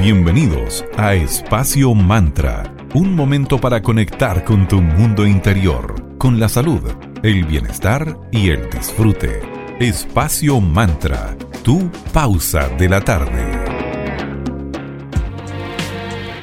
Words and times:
Bienvenidos 0.00 0.82
a 0.96 1.12
Espacio 1.12 1.92
Mantra, 1.92 2.74
un 2.94 3.14
momento 3.14 3.60
para 3.60 3.82
conectar 3.82 4.44
con 4.44 4.66
tu 4.66 4.80
mundo 4.80 5.26
interior, 5.26 6.16
con 6.16 6.40
la 6.40 6.48
salud, 6.48 6.80
el 7.22 7.44
bienestar 7.44 8.16
y 8.32 8.48
el 8.48 8.70
disfrute. 8.70 9.42
Espacio 9.78 10.58
Mantra, 10.58 11.36
tu 11.62 11.90
pausa 12.14 12.70
de 12.78 12.88
la 12.88 13.02
tarde. 13.02 13.44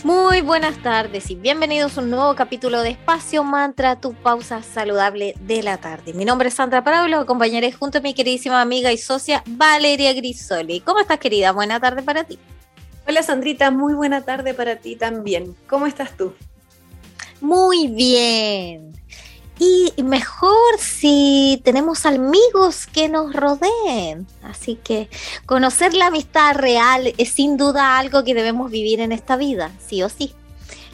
Muy 0.03 0.41
buenas 0.41 0.77
tardes 0.83 1.31
y 1.31 1.35
bienvenidos 1.35 1.97
a 1.97 2.01
un 2.01 2.11
nuevo 2.11 2.35
capítulo 2.35 2.83
de 2.83 2.91
Espacio 2.91 3.43
Mantra, 3.43 3.99
tu 3.99 4.13
pausa 4.13 4.61
saludable 4.61 5.33
de 5.39 5.63
la 5.63 5.77
tarde. 5.77 6.13
Mi 6.13 6.25
nombre 6.25 6.49
es 6.49 6.53
Sandra 6.53 6.83
Parado 6.83 7.07
los 7.07 7.23
acompañaré 7.23 7.71
junto 7.71 7.97
a 7.97 8.01
mi 8.01 8.13
queridísima 8.13 8.61
amiga 8.61 8.91
y 8.91 8.99
socia 8.99 9.41
Valeria 9.47 10.13
Grisoli. 10.13 10.81
¿Cómo 10.81 10.99
estás, 10.99 11.17
querida? 11.17 11.53
Buena 11.53 11.79
tarde 11.79 12.03
para 12.03 12.23
ti. 12.23 12.37
Hola, 13.09 13.23
Sandrita. 13.23 13.71
Muy 13.71 13.93
buena 13.93 14.25
tarde 14.25 14.53
para 14.53 14.75
ti 14.75 14.97
también. 14.97 15.55
¿Cómo 15.69 15.87
estás 15.87 16.17
tú? 16.17 16.33
Muy 17.39 17.87
bien. 17.87 18.91
Y 19.59 19.93
mejor 20.03 20.77
si 20.77 21.61
tenemos 21.63 22.05
amigos 22.05 22.85
que 22.85 23.07
nos 23.07 23.31
rodeen. 23.31 24.27
Así 24.43 24.75
que 24.75 25.07
conocer 25.45 25.93
la 25.93 26.07
amistad 26.07 26.55
real 26.55 27.13
es 27.17 27.29
sin 27.29 27.55
duda 27.55 27.97
algo 27.97 28.25
que 28.25 28.33
debemos 28.33 28.69
vivir 28.69 28.99
en 28.99 29.13
esta 29.13 29.37
vida, 29.37 29.71
sí 29.79 30.03
o 30.03 30.09
sí. 30.09 30.35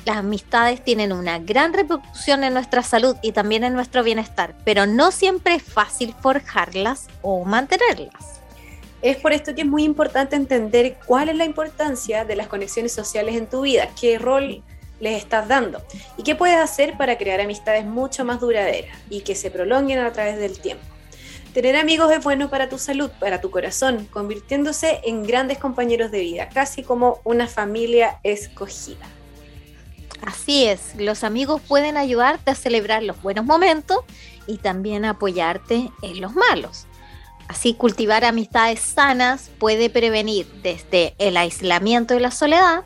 Las 0.05 0.17
amistades 0.17 0.84
tienen 0.84 1.14
una 1.14 1.39
gran 1.39 1.73
repercusión 1.73 2.44
en 2.44 2.53
nuestra 2.53 2.84
salud 2.84 3.16
y 3.23 3.31
también 3.31 3.64
en 3.64 3.73
nuestro 3.73 4.03
bienestar, 4.03 4.55
pero 4.64 4.86
no 4.86 5.09
siempre 5.09 5.55
es 5.55 5.64
fácil 5.64 6.14
forjarlas 6.22 7.08
o 7.23 7.44
mantenerlas. 7.44 8.42
Es 9.03 9.17
por 9.17 9.34
esto 9.34 9.53
que 9.53 9.62
es 9.62 9.67
muy 9.67 9.84
importante 9.84 10.38
entender 10.38 10.98
cuál 11.05 11.27
es 11.27 11.35
la 11.35 11.44
importancia 11.44 12.23
de 12.23 12.38
las 12.38 12.48
conexiones 12.48 12.94
sociales 12.94 13.35
en 13.35 13.48
tu 13.48 13.61
vida, 13.61 13.89
qué 14.00 14.17
rol 14.17 14.64
les 15.02 15.22
estás 15.22 15.50
dando 15.50 15.81
y 16.17 16.23
qué 16.23 16.36
puedes 16.36 16.58
hacer 16.58 16.95
para 16.97 17.17
crear 17.17 17.41
amistades 17.41 17.83
mucho 17.86 18.23
más 18.23 18.39
duraderas 18.39 18.97
y 19.09 19.19
que 19.19 19.36
se 19.36 19.52
prolonguen 19.52 20.00
a 20.00 20.13
través 20.13 20.38
del 20.38 20.58
tiempo. 20.58 20.86
Tener 21.53 21.75
amigos 21.75 22.13
es 22.13 22.23
bueno 22.23 22.50
para 22.50 22.69
tu 22.69 22.78
salud, 22.78 23.11
para 23.19 23.41
tu 23.41 23.52
corazón, 23.52 24.08
convirtiéndose 24.09 25.02
en 25.03 25.23
grandes 25.23 25.58
compañeros 25.58 26.09
de 26.09 26.22
vida, 26.22 26.47
casi 26.47 26.81
como 26.81 27.19
una 27.25 27.47
familia 27.50 28.22
escogida. 28.23 29.06
Así 30.25 30.63
es, 30.63 30.95
los 30.95 31.25
amigos 31.25 31.61
pueden 31.67 31.97
ayudarte 31.97 32.52
a 32.52 32.56
celebrar 32.56 33.03
los 33.03 33.22
buenos 33.22 33.44
momentos 33.44 34.00
y 34.47 34.59
también 34.59 35.03
apoyarte 35.03 35.91
en 36.02 36.22
los 36.22 36.33
malos. 36.33 36.88
Así 37.47 37.73
cultivar 37.73 38.25
amistades 38.25 38.80
sanas 38.80 39.52
puede 39.59 39.89
prevenir 39.89 40.47
desde 40.63 41.16
el 41.17 41.38
aislamiento 41.38 42.16
y 42.16 42.19
la 42.19 42.31
soledad 42.31 42.83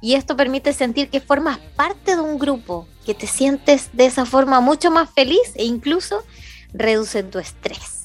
y 0.00 0.14
esto 0.14 0.36
permite 0.36 0.72
sentir 0.72 1.08
que 1.08 1.20
formas 1.20 1.58
parte 1.74 2.16
de 2.16 2.22
un 2.22 2.38
grupo, 2.38 2.86
que 3.04 3.14
te 3.14 3.26
sientes 3.26 3.90
de 3.92 4.06
esa 4.06 4.26
forma 4.26 4.60
mucho 4.60 4.90
más 4.90 5.10
feliz 5.10 5.52
e 5.54 5.64
incluso 5.64 6.22
reduce 6.72 7.22
tu 7.22 7.38
estrés. 7.38 7.96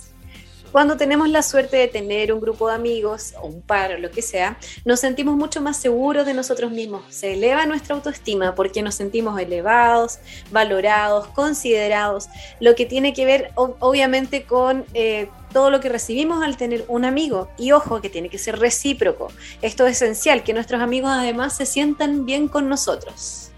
Cuando 0.72 0.96
tenemos 0.96 1.28
la 1.28 1.44
suerte 1.44 1.76
de 1.76 1.90
tener 1.90 2.32
un 2.32 2.40
grupo 2.40 2.70
de 2.70 2.76
amigos 2.76 3.34
o 3.42 3.48
un 3.48 3.62
par 3.62 3.92
o 3.92 3.98
lo 3.98 4.10
que 4.10 4.22
sea, 4.22 4.58
nos 4.86 5.02
sentimos 5.02 5.36
mucho 5.36 5.62
más 5.62 5.76
seguros 5.76 6.26
de 6.26 6.34
nosotros 6.34 6.72
mismos. 6.72 7.04
Se 7.10 7.34
eleva 7.34 7.66
nuestra 7.66 7.94
autoestima 7.94 8.56
porque 8.56 8.82
nos 8.82 8.96
sentimos 8.96 9.38
elevados, 9.38 10.20
valorados, 10.50 11.28
considerados, 11.28 12.30
lo 12.62 12.74
que 12.76 12.86
tiene 12.86 13.14
que 13.14 13.26
ver 13.26 13.52
obviamente 13.56 14.44
con 14.44 14.86
eh, 14.94 15.28
todo 15.52 15.70
lo 15.70 15.80
que 15.80 15.90
recibimos 15.90 16.44
al 16.44 16.58
tener 16.58 16.86
un 16.88 17.06
amigo. 17.06 17.50
Y 17.58 17.72
ojo, 17.72 18.02
que 18.02 18.10
tiene 18.10 18.30
que 18.30 18.38
ser 18.38 18.60
recíproco. 18.60 19.32
Esto 19.62 19.86
es 19.86 20.02
esencial, 20.02 20.44
que 20.44 20.54
nuestros 20.54 20.82
amigos 20.82 21.12
además 21.14 21.56
se 21.56 21.66
sientan 21.66 22.26
bien 22.26 22.48
con 22.48 22.70
nosotros. 22.70 23.52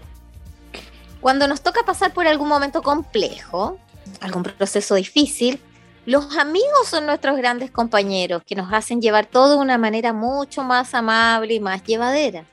Cuando 1.20 1.48
nos 1.48 1.62
toca 1.62 1.84
pasar 1.84 2.12
por 2.12 2.26
algún 2.26 2.48
momento 2.48 2.82
complejo, 2.82 3.78
algún 4.20 4.42
proceso 4.42 4.94
difícil, 4.94 5.60
los 6.06 6.36
amigos 6.36 6.86
son 6.86 7.06
nuestros 7.06 7.36
grandes 7.38 7.70
compañeros 7.70 8.42
que 8.46 8.54
nos 8.54 8.70
hacen 8.72 9.00
llevar 9.00 9.24
todo 9.24 9.52
de 9.52 9.56
una 9.56 9.78
manera 9.78 10.12
mucho 10.12 10.62
más 10.62 10.92
amable 10.92 11.54
y 11.54 11.60
más 11.60 11.82
llevadera. 11.82 12.44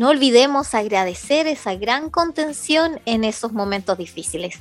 No 0.00 0.08
olvidemos 0.08 0.72
agradecer 0.72 1.46
esa 1.46 1.74
gran 1.74 2.08
contención 2.08 3.02
en 3.04 3.22
esos 3.22 3.52
momentos 3.52 3.98
difíciles. 3.98 4.58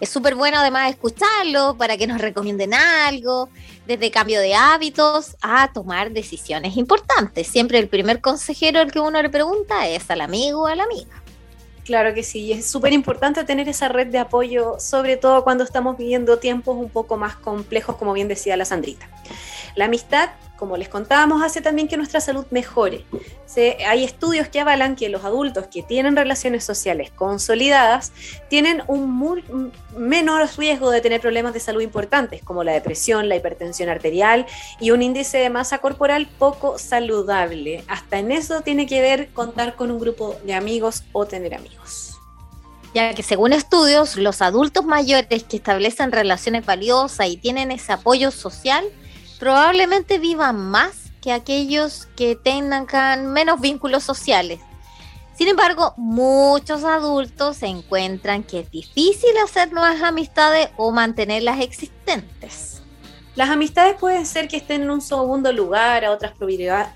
Es 0.00 0.08
súper 0.08 0.34
bueno 0.34 0.56
además 0.60 0.88
escucharlo 0.88 1.76
para 1.76 1.98
que 1.98 2.06
nos 2.06 2.22
recomienden 2.22 2.72
algo, 2.72 3.50
desde 3.86 4.10
cambio 4.10 4.40
de 4.40 4.54
hábitos 4.54 5.36
a 5.42 5.70
tomar 5.74 6.12
decisiones 6.12 6.78
importantes. 6.78 7.48
Siempre 7.48 7.78
el 7.78 7.88
primer 7.88 8.22
consejero 8.22 8.80
al 8.80 8.90
que 8.90 8.98
uno 8.98 9.20
le 9.20 9.28
pregunta 9.28 9.86
es 9.86 10.10
al 10.10 10.22
amigo 10.22 10.62
o 10.62 10.66
a 10.66 10.74
la 10.74 10.84
amiga. 10.84 11.22
Claro 11.84 12.14
que 12.14 12.22
sí, 12.22 12.50
es 12.52 12.70
súper 12.70 12.94
importante 12.94 13.44
tener 13.44 13.68
esa 13.68 13.88
red 13.88 14.06
de 14.06 14.20
apoyo, 14.20 14.80
sobre 14.80 15.18
todo 15.18 15.44
cuando 15.44 15.64
estamos 15.64 15.98
viviendo 15.98 16.38
tiempos 16.38 16.78
un 16.78 16.88
poco 16.88 17.18
más 17.18 17.36
complejos, 17.36 17.96
como 17.96 18.14
bien 18.14 18.28
decía 18.28 18.56
la 18.56 18.64
Sandrita. 18.64 19.06
La 19.74 19.84
amistad, 19.84 20.30
como 20.58 20.76
les 20.76 20.88
contábamos, 20.88 21.42
hace 21.42 21.60
también 21.60 21.88
que 21.88 21.96
nuestra 21.96 22.20
salud 22.20 22.44
mejore. 22.50 23.04
hay 23.86 24.04
estudios 24.04 24.48
que 24.48 24.60
avalan 24.60 24.96
que 24.96 25.08
los 25.08 25.24
adultos 25.24 25.68
que 25.68 25.82
tienen 25.82 26.16
relaciones 26.16 26.64
sociales 26.64 27.10
consolidadas 27.14 28.12
tienen 28.48 28.82
un 28.88 29.72
menor 29.96 30.48
riesgo 30.58 30.90
de 30.90 31.00
tener 31.00 31.20
problemas 31.20 31.54
de 31.54 31.60
salud 31.60 31.80
importantes, 31.80 32.42
como 32.42 32.64
la 32.64 32.72
depresión, 32.72 33.28
la 33.28 33.36
hipertensión 33.36 33.88
arterial 33.88 34.46
y 34.80 34.90
un 34.90 35.02
índice 35.02 35.38
de 35.38 35.48
masa 35.48 35.78
corporal 35.78 36.28
poco 36.38 36.78
saludable. 36.78 37.84
Hasta 37.86 38.18
en 38.18 38.32
eso 38.32 38.60
tiene 38.62 38.86
que 38.86 39.00
ver 39.00 39.28
contar 39.32 39.76
con 39.76 39.90
un 39.90 40.00
grupo 40.00 40.36
de 40.44 40.54
amigos 40.54 41.04
o 41.12 41.26
tener 41.26 41.54
amigos 41.54 42.14
ya 42.94 43.12
que 43.12 43.22
según 43.22 43.52
estudios, 43.52 44.16
los 44.16 44.40
adultos 44.40 44.84
mayores 44.84 45.44
que 45.44 45.58
establecen 45.58 46.10
relaciones 46.10 46.64
valiosas 46.64 47.28
y 47.28 47.36
tienen 47.36 47.70
ese 47.70 47.92
apoyo 47.92 48.30
social 48.30 48.84
probablemente 49.38 50.18
vivan 50.18 50.56
más 50.56 51.12
que 51.20 51.32
aquellos 51.32 52.08
que 52.16 52.36
tengan 52.36 53.32
menos 53.32 53.60
vínculos 53.60 54.04
sociales. 54.04 54.60
Sin 55.34 55.48
embargo, 55.48 55.94
muchos 55.96 56.82
adultos 56.82 57.62
encuentran 57.62 58.42
que 58.42 58.60
es 58.60 58.70
difícil 58.70 59.30
hacer 59.44 59.72
nuevas 59.72 60.02
amistades 60.02 60.68
o 60.76 60.90
mantenerlas 60.90 61.60
existentes. 61.60 62.82
Las 63.36 63.50
amistades 63.50 63.94
pueden 64.00 64.26
ser 64.26 64.48
que 64.48 64.56
estén 64.56 64.82
en 64.82 64.90
un 64.90 65.00
segundo 65.00 65.52
lugar, 65.52 66.04
a 66.04 66.10
otras 66.10 66.32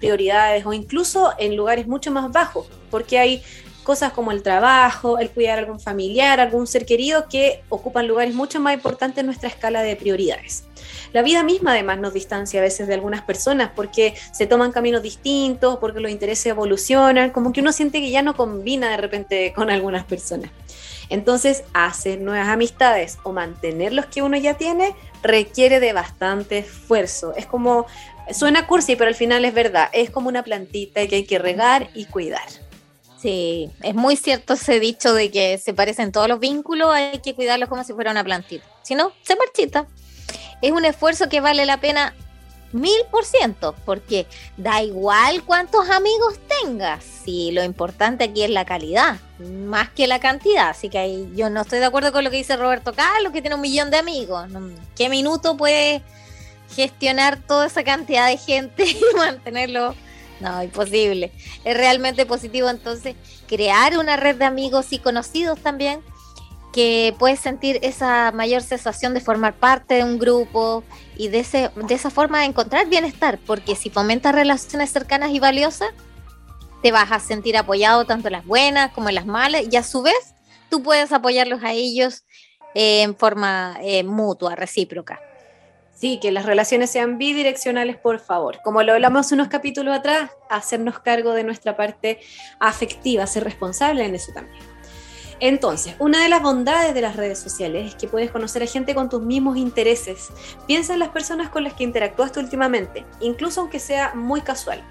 prioridades 0.00 0.66
o 0.66 0.72
incluso 0.72 1.32
en 1.38 1.54
lugares 1.54 1.86
mucho 1.86 2.10
más 2.10 2.32
bajos, 2.32 2.66
porque 2.91 3.20
hay 3.20 3.44
cosas 3.84 4.12
como 4.12 4.32
el 4.32 4.42
trabajo, 4.42 5.20
el 5.20 5.30
cuidar 5.30 5.59
a 5.59 5.62
algún 5.62 5.78
familiar, 5.78 6.41
algún 6.41 6.66
ser 6.66 6.84
querido 6.84 7.28
que 7.28 7.62
ocupan 7.69 8.09
lugares 8.09 8.34
mucho 8.34 8.59
más 8.59 8.74
importantes 8.74 9.19
en 9.19 9.26
nuestra 9.26 9.48
escala 9.48 9.82
de 9.82 9.94
prioridades. 9.94 10.64
La 11.12 11.22
vida 11.22 11.42
misma 11.42 11.72
además 11.72 11.98
nos 11.98 12.14
distancia 12.14 12.60
a 12.60 12.62
veces 12.62 12.86
de 12.88 12.94
algunas 12.94 13.22
personas 13.22 13.70
porque 13.75 14.14
se 14.32 14.47
toman 14.47 14.72
caminos 14.72 15.03
distintos, 15.03 15.78
porque 15.78 16.00
los 16.00 16.10
intereses 16.10 16.47
evolucionan, 16.47 17.30
como 17.30 17.53
que 17.53 17.60
uno 17.60 17.72
siente 17.72 18.00
que 18.00 18.10
ya 18.10 18.22
no 18.22 18.36
combina 18.36 18.91
de 18.91 18.97
repente 18.97 19.53
con 19.54 19.70
algunas 19.70 20.04
personas. 20.04 20.50
Entonces, 21.08 21.64
hacer 21.75 22.20
nuevas 22.20 22.48
amistades 22.48 23.19
o 23.22 23.32
mantener 23.32 23.92
los 23.92 24.06
que 24.06 24.22
uno 24.22 24.36
ya 24.38 24.54
tiene 24.54 24.94
requiere 25.22 25.78
de 25.78 25.92
bastante 25.92 26.58
esfuerzo. 26.58 27.34
Es 27.36 27.44
como, 27.44 27.86
suena 28.32 28.66
cursi, 28.66 28.97
pero 28.97 29.09
al 29.09 29.14
final 29.14 29.44
es 29.44 29.53
verdad, 29.53 29.91
es 29.92 30.09
como 30.09 30.28
una 30.28 30.42
plantita 30.42 31.06
que 31.06 31.16
hay 31.16 31.24
que 31.24 31.38
regar 31.38 31.91
y 31.94 32.06
cuidar. 32.06 32.48
Sí, 33.20 33.70
es 33.82 33.94
muy 33.94 34.16
cierto 34.16 34.54
ese 34.54 34.80
dicho 34.80 35.12
de 35.14 35.30
que 35.30 35.59
se 35.59 35.74
parecen 35.74 36.12
todos 36.12 36.28
los 36.28 36.41
vínculos, 36.41 36.92
hay 36.92 37.19
que 37.19 37.34
cuidarlos 37.34 37.69
como 37.69 37.84
si 37.84 37.92
fuera 37.92 38.10
una 38.10 38.24
plantita. 38.24 38.64
Si 38.82 38.94
no, 38.94 39.12
se 39.22 39.36
marchita 39.36 39.86
es 40.62 40.72
un 40.72 40.84
esfuerzo 40.84 41.28
que 41.28 41.40
vale 41.40 41.66
la 41.66 41.78
pena 41.78 42.14
mil 42.72 43.00
por 43.10 43.24
ciento, 43.24 43.74
porque 43.84 44.26
da 44.56 44.82
igual 44.82 45.44
cuántos 45.44 45.88
amigos 45.91 46.34
tengas, 46.62 47.04
si 47.04 47.50
lo 47.53 47.62
importante 47.62 48.24
aquí 48.24 48.42
es 48.42 48.50
la 48.50 48.64
calidad, 48.64 49.18
más 49.38 49.91
que 49.91 50.06
la 50.06 50.20
cantidad. 50.20 50.70
Así 50.70 50.88
que 50.88 51.26
yo 51.34 51.50
no 51.50 51.62
estoy 51.62 51.78
de 51.78 51.84
acuerdo 51.84 52.12
con 52.12 52.24
lo 52.24 52.30
que 52.30 52.38
dice 52.38 52.56
Roberto 52.56 52.94
Carlos, 52.94 53.32
que 53.32 53.42
tiene 53.42 53.56
un 53.56 53.60
millón 53.60 53.91
de 53.91 53.98
amigos. 53.98 54.47
¿Qué 54.97 55.09
minuto 55.09 55.56
puede 55.56 56.03
gestionar 56.74 57.38
toda 57.38 57.66
esa 57.66 57.84
cantidad 57.84 58.26
de 58.26 58.38
gente 58.38 58.84
y 58.88 59.00
mantenerlo? 59.16 59.94
No, 60.41 60.62
imposible. 60.62 61.30
Es 61.65 61.76
realmente 61.76 62.26
positivo 62.26 62.68
entonces 62.68 63.15
crear 63.47 63.97
una 63.98 64.16
red 64.16 64.36
de 64.36 64.44
amigos 64.44 64.86
y 64.92 64.98
conocidos 64.98 65.60
también 65.60 66.00
que 66.72 67.15
puedes 67.19 67.39
sentir 67.39 67.78
esa 67.83 68.33
mayor 68.33 68.63
sensación 68.63 69.13
de 69.15 69.21
formar 69.21 69.54
parte 69.54 69.97
de 69.97 70.04
un 70.04 70.19
grupo 70.19 70.83
y 71.16 71.28
de, 71.28 71.41
ese, 71.41 71.71
de 71.74 71.95
esa 71.95 72.10
forma 72.10 72.41
de 72.41 72.47
encontrar 72.47 72.89
bienestar, 72.89 73.39
porque 73.47 73.77
si 73.77 73.91
fomentas 73.91 74.34
relaciones 74.34 74.91
cercanas 74.91 75.30
y 75.30 75.39
valiosas, 75.39 75.91
te 76.83 76.91
vas 76.91 77.13
a 77.13 77.21
sentir 77.21 77.57
apoyado 77.57 78.07
tanto 78.07 78.28
en 78.28 78.33
las 78.33 78.47
buenas 78.47 78.91
como 78.92 79.09
en 79.09 79.15
las 79.15 79.27
malas 79.27 79.63
y 79.71 79.77
a 79.77 79.83
su 79.83 80.03
vez 80.03 80.34
tú 80.69 80.83
puedes 80.83 81.13
apoyarlos 81.13 81.63
a 81.63 81.72
ellos 81.72 82.24
en 82.75 83.15
forma 83.15 83.77
eh, 83.83 84.03
mutua, 84.03 84.57
recíproca. 84.57 85.21
Sí, 85.95 86.18
que 86.21 86.33
las 86.33 86.47
relaciones 86.47 86.91
sean 86.91 87.18
bidireccionales, 87.18 87.97
por 87.97 88.18
favor. 88.18 88.59
Como 88.65 88.83
lo 88.83 88.95
hablamos 88.95 89.30
unos 89.30 89.48
capítulos 89.48 89.97
atrás, 89.97 90.30
hacernos 90.51 90.98
cargo 90.98 91.33
de 91.33 91.45
nuestra 91.45 91.77
parte 91.77 92.18
afectiva, 92.59 93.27
ser 93.27 93.45
responsable 93.45 94.04
en 94.04 94.16
eso 94.16 94.33
también. 94.33 94.72
Entonces, 95.44 95.97
una 95.98 96.22
de 96.22 96.28
las 96.28 96.41
bondades 96.41 96.94
de 96.94 97.00
las 97.00 97.16
redes 97.16 97.36
sociales 97.36 97.89
es 97.89 97.94
que 97.97 98.06
puedes 98.06 98.30
conocer 98.30 98.62
a 98.62 98.66
gente 98.66 98.94
con 98.94 99.09
tus 99.09 99.22
mismos 99.22 99.56
intereses. 99.56 100.28
Piensa 100.68 100.92
en 100.92 101.00
las 101.00 101.09
personas 101.09 101.48
con 101.48 101.65
las 101.65 101.74
que 101.74 101.83
interactuaste 101.83 102.39
últimamente, 102.39 103.04
incluso 103.18 103.60
aunque 103.60 103.80
sea 103.80 104.15
muy 104.15 104.42
casual 104.42 104.84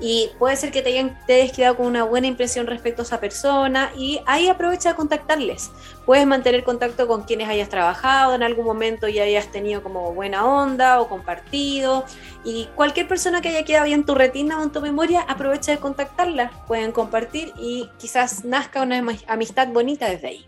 y 0.00 0.30
puede 0.38 0.56
ser 0.56 0.72
que 0.72 0.82
te, 0.82 0.90
hayan, 0.90 1.18
te 1.26 1.42
hayas 1.42 1.56
quedado 1.56 1.76
con 1.76 1.86
una 1.86 2.04
buena 2.04 2.26
impresión 2.26 2.66
respecto 2.66 3.02
a 3.02 3.04
esa 3.04 3.20
persona 3.20 3.92
y 3.96 4.20
ahí 4.26 4.48
aprovecha 4.48 4.90
de 4.90 4.94
contactarles. 4.96 5.70
Puedes 6.06 6.26
mantener 6.26 6.64
contacto 6.64 7.06
con 7.06 7.22
quienes 7.22 7.48
hayas 7.48 7.68
trabajado 7.68 8.34
en 8.34 8.42
algún 8.42 8.64
momento 8.64 9.08
y 9.08 9.20
hayas 9.20 9.52
tenido 9.52 9.82
como 9.82 10.12
buena 10.12 10.44
onda 10.44 11.00
o 11.00 11.08
compartido 11.08 12.04
y 12.44 12.68
cualquier 12.74 13.06
persona 13.06 13.40
que 13.40 13.50
haya 13.50 13.64
quedado 13.64 13.86
bien 13.86 14.00
en 14.00 14.06
tu 14.06 14.14
retina 14.14 14.58
o 14.58 14.62
en 14.62 14.72
tu 14.72 14.80
memoria, 14.80 15.20
aprovecha 15.22 15.72
de 15.72 15.78
contactarla. 15.78 16.50
Pueden 16.66 16.92
compartir 16.92 17.52
y 17.58 17.88
quizás 17.98 18.44
nazca 18.44 18.82
una 18.82 19.04
amistad 19.28 19.68
bonita 19.68 20.08
desde 20.08 20.28
ahí. 20.28 20.46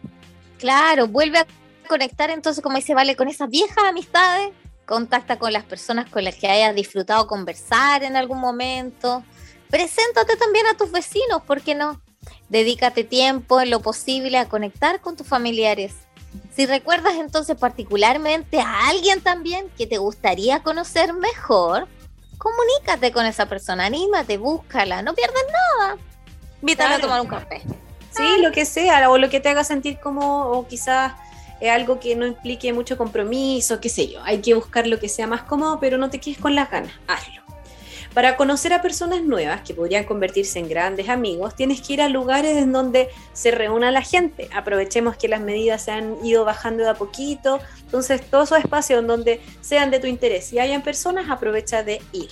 Claro, 0.59 1.07
vuelve 1.09 1.39
a 1.39 1.47
conectar 1.89 2.31
entonces, 2.31 2.63
como 2.63 2.77
dice 2.77 2.95
Vale, 2.95 3.15
con 3.17 3.29
esas 3.29 3.49
viejas 3.51 3.85
amistades 3.85 4.53
contacta 4.87 5.39
con 5.39 5.53
las 5.53 5.65
personas 5.65 6.11
con 6.11 6.25
las 6.25 6.35
que 6.35 6.49
hayas 6.49 6.75
disfrutado 6.75 7.27
conversar 7.27 8.03
en 8.03 8.17
algún 8.17 8.39
momento. 8.39 9.25
Preséntate 9.71 10.37
también 10.37 10.67
a 10.67 10.77
tus 10.77 10.91
vecinos, 10.93 11.43
¿por 11.47 11.61
qué 11.63 11.75
no? 11.75 12.01
Dedícate 12.49 13.05
tiempo 13.05 13.61
en 13.61 13.71
lo 13.71 13.81
posible 13.81 14.39
a 14.39 14.49
conectar 14.49 15.01
con 15.01 15.17
tus 15.17 15.27
familiares. 15.27 15.95
Si 16.55 16.67
recuerdas 16.67 17.15
entonces 17.15 17.57
particularmente 17.57 18.61
a 18.61 18.89
alguien 18.89 19.21
también 19.21 19.69
que 19.77 19.87
te 19.87 19.99
gustaría 19.99 20.63
conocer 20.63 21.13
mejor, 21.13 21.89
comunícate 22.39 23.13
con 23.13 23.27
esa 23.27 23.47
persona, 23.47 23.87
anímate, 23.87 24.37
búscala, 24.37 25.03
no 25.03 25.15
pierdas 25.15 25.43
nada. 25.79 25.97
Invítala 26.61 26.97
a 26.97 27.01
tomar 27.01 27.21
un 27.21 27.27
café. 27.27 27.63
Sí, 28.11 28.41
lo 28.41 28.53
que 28.53 28.65
sea, 28.65 29.11
o 29.11 29.19
lo 29.19 29.29
que 29.29 29.41
te 29.41 29.49
haga 29.49 29.65
sentir 29.65 29.99
como, 29.99 30.51
o 30.51 30.67
quizás 30.69 31.13
es 31.61 31.71
algo 31.71 31.99
que 31.99 32.15
no 32.15 32.27
implique 32.27 32.73
mucho 32.73 32.97
compromiso, 32.97 33.81
qué 33.81 33.89
sé 33.89 34.09
yo. 34.09 34.23
Hay 34.23 34.41
que 34.41 34.55
buscar 34.55 34.87
lo 34.87 35.01
que 35.01 35.09
sea 35.09 35.27
más 35.27 35.43
cómodo, 35.43 35.81
pero 35.81 35.99
no 35.99 36.11
te 36.11 36.21
quedes 36.21 36.39
con 36.39 36.55
las 36.55 36.71
ganas, 36.71 36.93
hazlo. 37.09 37.44
Para 38.15 38.37
conocer 38.37 38.73
a 38.73 38.81
personas 38.81 39.25
nuevas 39.25 39.63
que 39.63 39.75
podrían 39.75 40.05
convertirse 40.05 40.61
en 40.61 40.69
grandes 40.69 41.09
amigos, 41.09 41.57
tienes 41.57 41.81
que 41.81 41.95
ir 41.95 42.01
a 42.01 42.09
lugares 42.09 42.57
en 42.57 42.71
donde 42.71 43.09
se 43.33 43.51
reúna 43.51 43.91
la 43.91 44.03
gente. 44.03 44.49
Aprovechemos 44.55 45.17
que 45.17 45.27
las 45.27 45.41
medidas 45.41 45.83
se 45.83 45.91
han 45.91 46.25
ido 46.25 46.45
bajando 46.45 46.85
de 46.85 46.91
a 46.91 46.95
poquito, 46.95 47.59
entonces 47.81 48.23
todos 48.31 48.53
esos 48.53 48.61
espacios 48.61 49.01
en 49.01 49.09
donde 49.09 49.41
sean 49.61 49.91
de 49.91 49.99
tu 49.99 50.07
interés 50.07 50.53
y 50.53 50.61
hayan 50.61 50.83
personas, 50.83 51.29
aprovecha 51.29 51.83
de 51.83 52.01
ir. 52.13 52.31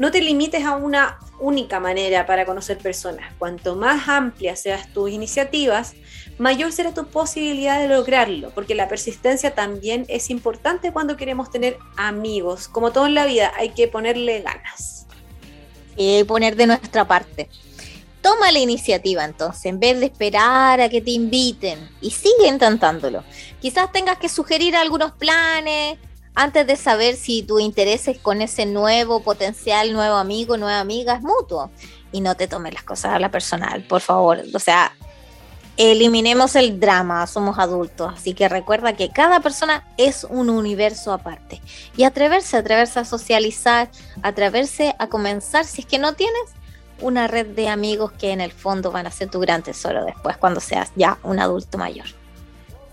No 0.00 0.10
te 0.10 0.20
limites 0.20 0.64
a 0.64 0.74
una 0.74 1.20
única 1.38 1.78
manera 1.78 2.26
para 2.26 2.44
conocer 2.44 2.78
personas. 2.78 3.32
Cuanto 3.38 3.76
más 3.76 4.08
amplias 4.08 4.62
seas 4.62 4.92
tus 4.92 5.10
iniciativas, 5.10 5.94
mayor 6.38 6.72
será 6.72 6.92
tu 6.92 7.06
posibilidad 7.06 7.78
de 7.78 7.86
lograrlo, 7.86 8.50
porque 8.50 8.74
la 8.74 8.88
persistencia 8.88 9.54
también 9.54 10.06
es 10.08 10.30
importante 10.30 10.90
cuando 10.90 11.16
queremos 11.16 11.52
tener 11.52 11.78
amigos. 11.96 12.66
Como 12.66 12.90
todo 12.90 13.06
en 13.06 13.14
la 13.14 13.26
vida, 13.26 13.52
hay 13.56 13.68
que 13.68 13.86
ponerle 13.86 14.40
ganas 14.40 14.93
y 15.96 16.24
poner 16.24 16.56
de 16.56 16.66
nuestra 16.66 17.06
parte. 17.06 17.48
Toma 18.20 18.50
la 18.52 18.58
iniciativa 18.58 19.24
entonces, 19.24 19.66
en 19.66 19.78
vez 19.78 20.00
de 20.00 20.06
esperar 20.06 20.80
a 20.80 20.88
que 20.88 21.02
te 21.02 21.10
inviten 21.10 21.90
y 22.00 22.10
sigue 22.10 22.48
intentándolo. 22.48 23.22
Quizás 23.60 23.92
tengas 23.92 24.18
que 24.18 24.28
sugerir 24.28 24.76
algunos 24.76 25.12
planes 25.12 25.98
antes 26.34 26.66
de 26.66 26.76
saber 26.76 27.16
si 27.16 27.42
tu 27.42 27.60
interés 27.60 28.08
es 28.08 28.18
con 28.18 28.42
ese 28.42 28.66
nuevo 28.66 29.20
potencial, 29.20 29.92
nuevo 29.92 30.16
amigo, 30.16 30.56
nueva 30.56 30.80
amiga, 30.80 31.14
es 31.14 31.22
mutuo. 31.22 31.70
Y 32.12 32.20
no 32.20 32.34
te 32.34 32.48
tomes 32.48 32.74
las 32.74 32.82
cosas 32.82 33.12
a 33.12 33.18
la 33.18 33.30
personal, 33.30 33.84
por 33.84 34.00
favor. 34.00 34.42
O 34.52 34.58
sea, 34.58 34.92
eliminemos 35.76 36.56
el 36.56 36.78
drama, 36.78 37.26
somos 37.26 37.58
adultos, 37.58 38.12
así 38.14 38.34
que 38.34 38.48
recuerda 38.48 38.94
que 38.94 39.10
cada 39.10 39.40
persona 39.40 39.84
es 39.96 40.24
un 40.24 40.50
universo 40.50 41.12
aparte. 41.12 41.60
Y 41.96 42.04
atreverse, 42.04 42.56
atreverse 42.56 43.00
a 43.00 43.04
socializar, 43.04 43.90
atreverse 44.22 44.94
a 44.98 45.08
comenzar, 45.08 45.64
si 45.64 45.82
es 45.82 45.86
que 45.86 45.98
no 45.98 46.14
tienes 46.14 46.42
una 47.00 47.26
red 47.26 47.46
de 47.46 47.68
amigos 47.68 48.12
que 48.12 48.30
en 48.30 48.40
el 48.40 48.52
fondo 48.52 48.92
van 48.92 49.06
a 49.06 49.10
ser 49.10 49.28
tu 49.28 49.40
gran 49.40 49.62
tesoro 49.62 50.04
después 50.04 50.36
cuando 50.36 50.60
seas 50.60 50.92
ya 50.94 51.18
un 51.22 51.40
adulto 51.40 51.76
mayor. 51.76 52.06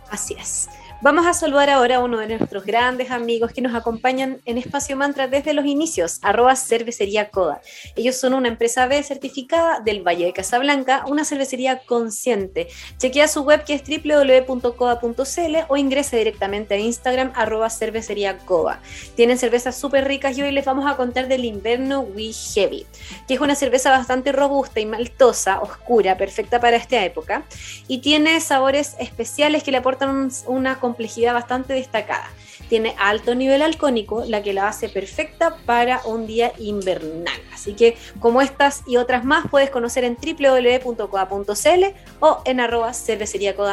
Así 0.10 0.36
es. 0.38 0.68
Vamos 1.04 1.26
a 1.26 1.34
saludar 1.34 1.68
ahora 1.72 1.96
a 1.96 2.04
uno 2.04 2.20
de 2.20 2.28
nuestros 2.28 2.64
grandes 2.64 3.10
amigos 3.10 3.52
que 3.54 3.62
nos 3.62 3.74
acompañan 3.74 4.40
en 4.46 4.60
Espacio 4.60 4.96
Mantra 4.96 5.28
desde 5.28 5.56
los 5.56 5.66
inicios, 5.66 6.20
arroba 6.22 6.56
cervecería 6.56 7.32
Coda. 7.32 7.60
Ellos 7.96 8.18
son 8.18 8.36
una 8.36 8.50
empresa 8.50 8.86
B 8.86 9.02
certificada 9.02 9.80
del 9.80 10.06
Valle 10.06 10.26
de 10.26 10.34
Casablanca, 10.34 11.04
una 11.08 11.26
cervecería 11.26 11.80
consciente. 11.88 12.68
Chequea 13.00 13.28
su 13.28 13.42
web 13.42 13.64
que 13.66 13.74
es 13.74 13.82
www.coda.cl 13.82 15.56
o 15.70 15.76
ingrese 15.76 16.18
directamente 16.18 16.76
a 16.76 16.78
Instagram 16.78 17.34
arroba 17.34 17.72
cervecería 17.72 18.38
Coda. 18.38 18.80
Tienen 19.16 19.40
cervezas 19.40 19.76
súper 19.76 20.08
ricas 20.08 20.38
y 20.38 20.44
hoy 20.44 20.52
les 20.52 20.66
vamos 20.66 20.86
a 20.86 20.98
contar 20.98 21.28
del 21.28 21.46
invierno 21.46 22.02
We 22.02 22.32
Heavy, 22.32 22.86
que 23.28 23.34
es 23.34 23.40
una 23.40 23.56
cerveza 23.56 23.90
bastante 23.90 24.34
robusta 24.34 24.80
y 24.80 24.86
maltosa, 24.86 25.62
oscura, 25.62 26.16
perfecta 26.16 26.60
para 26.60 26.78
esta 26.78 27.04
época 27.04 27.44
y 27.88 28.02
tiene 28.02 28.40
sabores 28.40 28.96
especiales 29.00 29.64
que 29.64 29.72
le 29.72 29.78
aportan 29.78 30.30
una 30.46 30.80
complejidad 30.92 31.34
bastante 31.34 31.74
destacada. 31.74 32.30
Tiene 32.68 32.96
alto 33.00 33.34
nivel 33.34 33.62
alcohólico, 33.62 34.26
la 34.26 34.44
que 34.44 34.54
la 34.54 34.68
hace 34.68 34.90
perfecta 34.90 35.56
para 35.66 36.02
un 36.06 36.28
día 36.28 36.52
invernal. 36.60 37.40
Así 37.54 37.74
que 37.74 37.98
como 38.20 38.42
estas 38.42 38.84
y 38.86 38.98
otras 38.98 39.24
más 39.24 39.48
puedes 39.50 39.70
conocer 39.70 40.04
en 40.04 40.18
www.coda.cl 40.18 41.84
o 42.20 42.42
en 42.46 42.60
arroba 42.60 42.92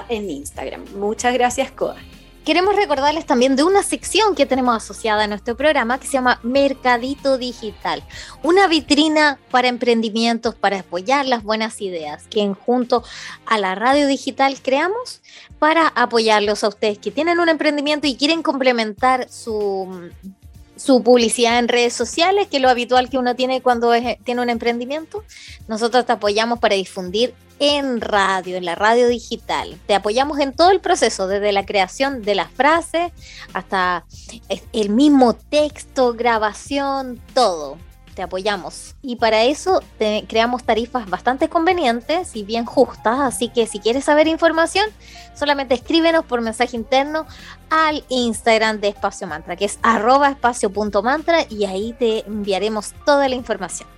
en 0.08 0.30
Instagram. 0.30 0.84
Muchas 0.94 1.34
gracias 1.34 1.72
Coda 1.72 2.00
queremos 2.48 2.76
recordarles 2.76 3.26
también 3.26 3.56
de 3.56 3.62
una 3.62 3.82
sección 3.82 4.34
que 4.34 4.46
tenemos 4.46 4.74
asociada 4.74 5.24
a 5.24 5.26
nuestro 5.26 5.54
programa 5.54 6.00
que 6.00 6.06
se 6.06 6.14
llama 6.14 6.40
Mercadito 6.42 7.36
Digital, 7.36 8.02
una 8.42 8.66
vitrina 8.68 9.38
para 9.50 9.68
emprendimientos, 9.68 10.54
para 10.54 10.80
apoyar 10.80 11.26
las 11.26 11.42
buenas 11.42 11.82
ideas 11.82 12.26
que 12.30 12.50
junto 12.54 13.04
a 13.44 13.58
la 13.58 13.74
radio 13.74 14.06
digital 14.06 14.56
creamos 14.62 15.20
para 15.58 15.88
apoyarlos 15.88 16.64
a 16.64 16.68
ustedes 16.68 16.96
que 16.96 17.10
tienen 17.10 17.38
un 17.38 17.50
emprendimiento 17.50 18.06
y 18.06 18.16
quieren 18.16 18.42
complementar 18.42 19.28
su 19.28 20.10
su 20.74 21.02
publicidad 21.02 21.58
en 21.58 21.68
redes 21.68 21.92
sociales, 21.92 22.46
que 22.46 22.56
es 22.56 22.62
lo 22.62 22.70
habitual 22.70 23.10
que 23.10 23.18
uno 23.18 23.34
tiene 23.34 23.60
cuando 23.60 23.92
tiene 24.24 24.40
un 24.40 24.48
emprendimiento. 24.48 25.24
Nosotros 25.66 26.06
te 26.06 26.12
apoyamos 26.12 26.60
para 26.60 26.76
difundir 26.76 27.34
en 27.58 28.00
radio, 28.00 28.56
en 28.56 28.64
la 28.64 28.74
radio 28.74 29.08
digital. 29.08 29.78
Te 29.86 29.94
apoyamos 29.94 30.38
en 30.38 30.52
todo 30.52 30.70
el 30.70 30.80
proceso, 30.80 31.26
desde 31.26 31.52
la 31.52 31.66
creación 31.66 32.22
de 32.22 32.34
la 32.34 32.48
frase 32.48 33.12
hasta 33.52 34.04
el 34.72 34.90
mismo 34.90 35.34
texto, 35.34 36.14
grabación, 36.14 37.20
todo 37.34 37.78
te 38.18 38.24
apoyamos. 38.24 38.96
Y 39.00 39.14
para 39.14 39.44
eso 39.44 39.80
creamos 40.26 40.64
tarifas 40.64 41.08
bastante 41.08 41.48
convenientes 41.48 42.34
y 42.34 42.42
bien 42.42 42.64
justas, 42.64 43.20
así 43.20 43.48
que 43.48 43.64
si 43.68 43.78
quieres 43.78 44.06
saber 44.06 44.26
información, 44.26 44.86
solamente 45.36 45.74
escríbenos 45.74 46.24
por 46.24 46.40
mensaje 46.40 46.74
interno 46.74 47.26
al 47.70 48.02
Instagram 48.08 48.80
de 48.80 48.88
Espacio 48.88 49.28
Mantra, 49.28 49.54
que 49.54 49.66
es 49.66 49.78
arroba 49.82 50.30
espacio.mantra 50.30 51.46
y 51.48 51.64
ahí 51.66 51.94
te 51.96 52.26
enviaremos 52.26 52.92
toda 53.06 53.28
la 53.28 53.36
información. 53.36 53.88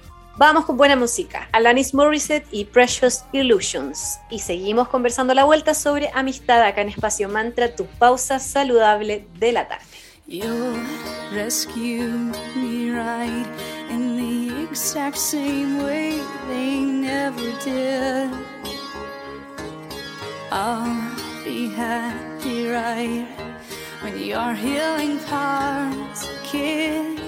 Vamos 0.41 0.65
con 0.65 0.79
buena 0.79 0.97
música, 0.97 1.51
Alanis 1.53 1.93
Morissette 1.93 2.47
y 2.51 2.65
Precious 2.65 3.25
Illusions. 3.31 4.19
Y 4.31 4.39
seguimos 4.39 4.89
conversando 4.89 5.35
la 5.35 5.45
vuelta 5.45 5.75
sobre 5.75 6.11
amistad 6.15 6.63
acá 6.63 6.81
en 6.81 6.89
Espacio 6.89 7.29
Mantra, 7.29 7.77
tu 7.77 7.85
pausa 7.85 8.39
saludable 8.39 9.27
de 9.39 9.53
la 9.53 9.69
tarde. 9.69 9.85
in 13.91 14.17
the 14.17 14.63
exact 14.63 15.19
same 15.19 15.85
way 15.85 16.19
they 16.49 16.81
never 16.81 17.53
did. 17.63 18.31
I'll 20.51 21.13
be 21.45 21.69
happy 21.69 22.67
right 22.67 23.29
your 24.17 24.55
healing 24.55 25.19
kick. 26.45 27.21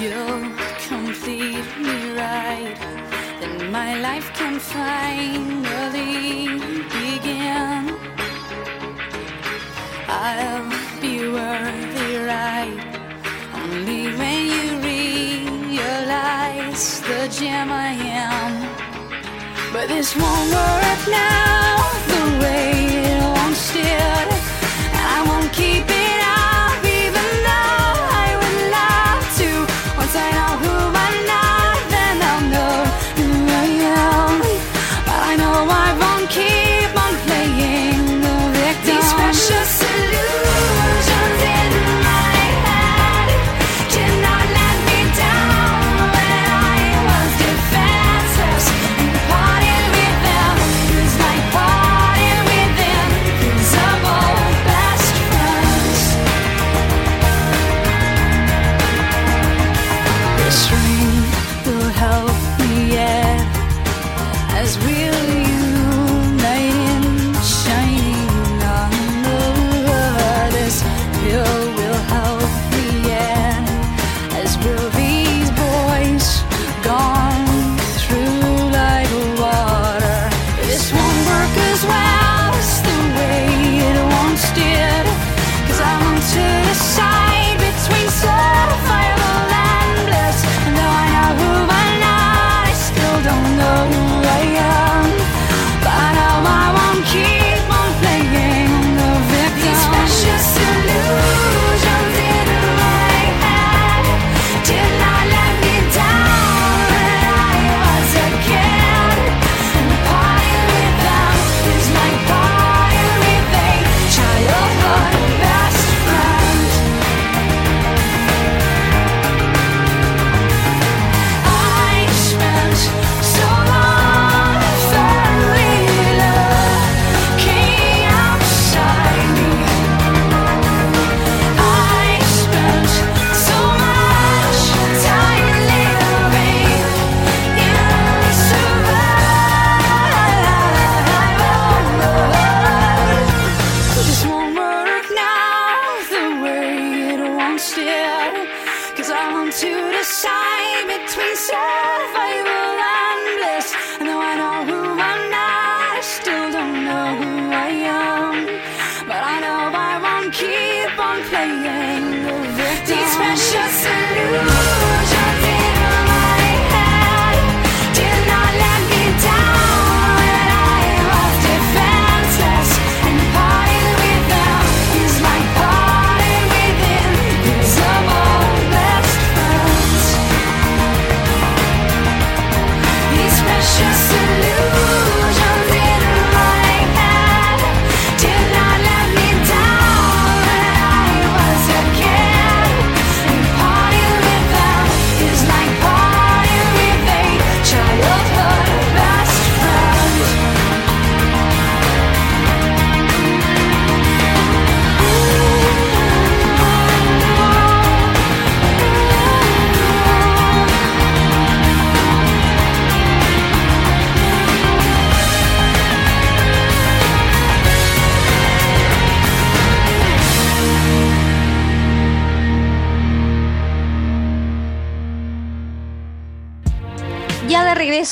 You'll 0.00 0.48
complete 0.88 1.70
me 1.76 2.12
right, 2.16 2.74
then 3.38 3.70
my 3.70 4.00
life 4.00 4.32
can 4.32 4.58
finally 4.58 6.46
begin. 6.88 7.94
I'll 10.08 10.70
be 11.02 11.28
worthy 11.28 12.16
right 12.16 12.80
only 13.52 14.04
when 14.16 14.40
you 14.54 14.66
realize 15.68 17.02
the 17.02 17.28
gem 17.28 17.70
I 17.70 17.92
am. 18.24 18.52
But 19.70 19.88
this 19.88 20.16
won't 20.16 20.50
work 20.50 21.02
now 21.08 21.76
the 22.12 22.24
way 22.42 22.72
it 23.04 23.22
once 23.42 23.72
did. 23.74 24.28
I 25.12 25.24
won't 25.28 25.52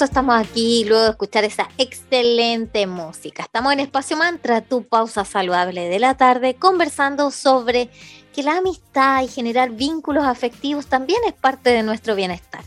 estamos 0.04 0.36
aquí 0.38 0.84
luego 0.84 1.04
de 1.04 1.10
escuchar 1.10 1.44
esa 1.44 1.68
excelente 1.78 2.86
música. 2.86 3.42
Estamos 3.42 3.72
en 3.72 3.80
Espacio 3.80 4.16
Mantra, 4.16 4.60
tu 4.60 4.84
pausa 4.84 5.24
saludable 5.24 5.88
de 5.88 5.98
la 5.98 6.16
tarde, 6.16 6.54
conversando 6.54 7.30
sobre 7.30 7.90
que 8.34 8.42
la 8.42 8.58
amistad 8.58 9.22
y 9.22 9.28
generar 9.28 9.70
vínculos 9.70 10.24
afectivos 10.24 10.86
también 10.86 11.20
es 11.26 11.32
parte 11.32 11.70
de 11.70 11.82
nuestro 11.82 12.14
bienestar. 12.14 12.62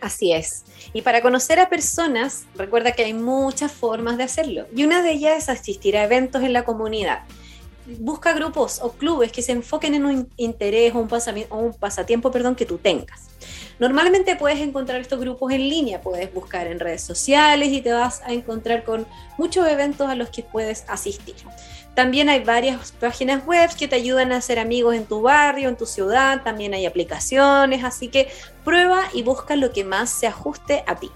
Así 0.00 0.32
es. 0.32 0.64
Y 0.92 1.02
para 1.02 1.22
conocer 1.22 1.58
a 1.60 1.68
personas, 1.68 2.44
recuerda 2.54 2.92
que 2.92 3.04
hay 3.04 3.14
muchas 3.14 3.72
formas 3.72 4.16
de 4.16 4.24
hacerlo. 4.24 4.66
Y 4.74 4.84
una 4.84 5.02
de 5.02 5.12
ellas 5.12 5.36
es 5.38 5.48
asistir 5.48 5.96
a 5.96 6.04
eventos 6.04 6.42
en 6.42 6.52
la 6.52 6.64
comunidad. 6.64 7.20
Busca 7.86 8.32
grupos 8.32 8.80
o 8.82 8.92
clubes 8.92 9.30
que 9.30 9.42
se 9.42 9.52
enfoquen 9.52 9.94
en 9.94 10.06
un 10.06 10.28
interés 10.36 10.94
o 10.94 10.98
un, 10.98 11.74
pasatiempo 11.74 12.30
perdón, 12.30 12.54
que 12.54 12.64
tú 12.64 12.78
tengas. 12.78 13.28
Normalmente 13.78 14.36
puedes 14.36 14.60
encontrar 14.60 15.00
estos 15.00 15.20
grupos 15.20 15.52
en 15.52 15.68
línea, 15.68 16.00
puedes 16.00 16.32
buscar 16.32 16.66
en 16.66 16.80
redes 16.80 17.02
sociales 17.02 17.68
y 17.70 17.82
te 17.82 17.92
vas 17.92 18.22
a 18.24 18.32
encontrar 18.32 18.84
con 18.84 19.06
muchos 19.36 19.66
eventos 19.68 20.08
a 20.08 20.14
los 20.14 20.30
que 20.30 20.42
puedes 20.42 20.84
asistir. 20.88 21.34
También 21.94 22.28
hay 22.28 22.42
varias 22.42 22.92
páginas 22.92 23.44
web 23.44 23.70
que 23.76 23.86
te 23.86 23.96
ayudan 23.96 24.32
a 24.32 24.38
hacer 24.38 24.58
amigos 24.58 24.94
en 24.94 25.04
tu 25.04 25.22
barrio, 25.22 25.68
en 25.68 25.76
tu 25.76 25.86
ciudad, 25.86 26.42
también 26.42 26.74
hay 26.74 26.86
aplicaciones, 26.86 27.84
así 27.84 28.08
que 28.08 28.28
prueba 28.64 29.02
y 29.12 29.22
busca 29.22 29.56
lo 29.56 29.72
que 29.72 29.84
más 29.84 30.10
se 30.10 30.26
ajuste 30.26 30.82
a 30.86 30.96
ti. 30.96 31.10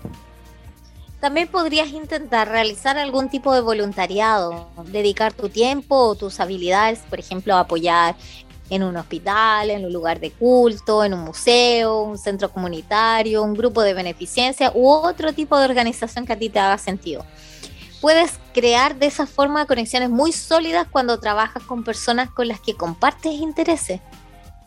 También 1.21 1.49
podrías 1.49 1.89
intentar 1.89 2.49
realizar 2.49 2.97
algún 2.97 3.29
tipo 3.29 3.53
de 3.53 3.61
voluntariado, 3.61 4.69
dedicar 4.87 5.33
tu 5.33 5.49
tiempo 5.49 5.97
o 5.97 6.15
tus 6.15 6.39
habilidades, 6.39 7.01
por 7.11 7.19
ejemplo, 7.19 7.57
a 7.57 7.61
apoyar 7.61 8.15
en 8.71 8.85
un 8.85 8.97
hospital, 8.97 9.71
en 9.71 9.85
un 9.85 9.93
lugar 9.93 10.21
de 10.21 10.31
culto, 10.31 11.03
en 11.03 11.15
un 11.15 11.21
museo, 11.21 12.03
un 12.03 12.19
centro 12.19 12.51
comunitario, 12.51 13.43
un 13.43 13.55
grupo 13.55 13.83
de 13.83 13.95
beneficencia 13.95 14.71
u 14.75 14.89
otro 14.89 15.33
tipo 15.33 15.59
de 15.59 15.65
organización 15.65 16.25
que 16.25 16.35
a 16.35 16.39
ti 16.39 16.51
te 16.51 16.61
haga 16.61 16.79
sentido. 16.79 17.25
Puedes 18.01 18.39
crear 18.55 18.95
de 18.97 19.07
esa 19.07 19.27
forma 19.27 19.67
conexiones 19.67 20.11
muy 20.11 20.31
sólidas 20.31 20.87
cuando 20.89 21.19
trabajas 21.19 21.65
con 21.65 21.83
personas 21.83 22.31
con 22.31 22.47
las 22.47 22.61
que 22.61 22.75
compartes 22.75 23.33
intereses. 23.33 24.01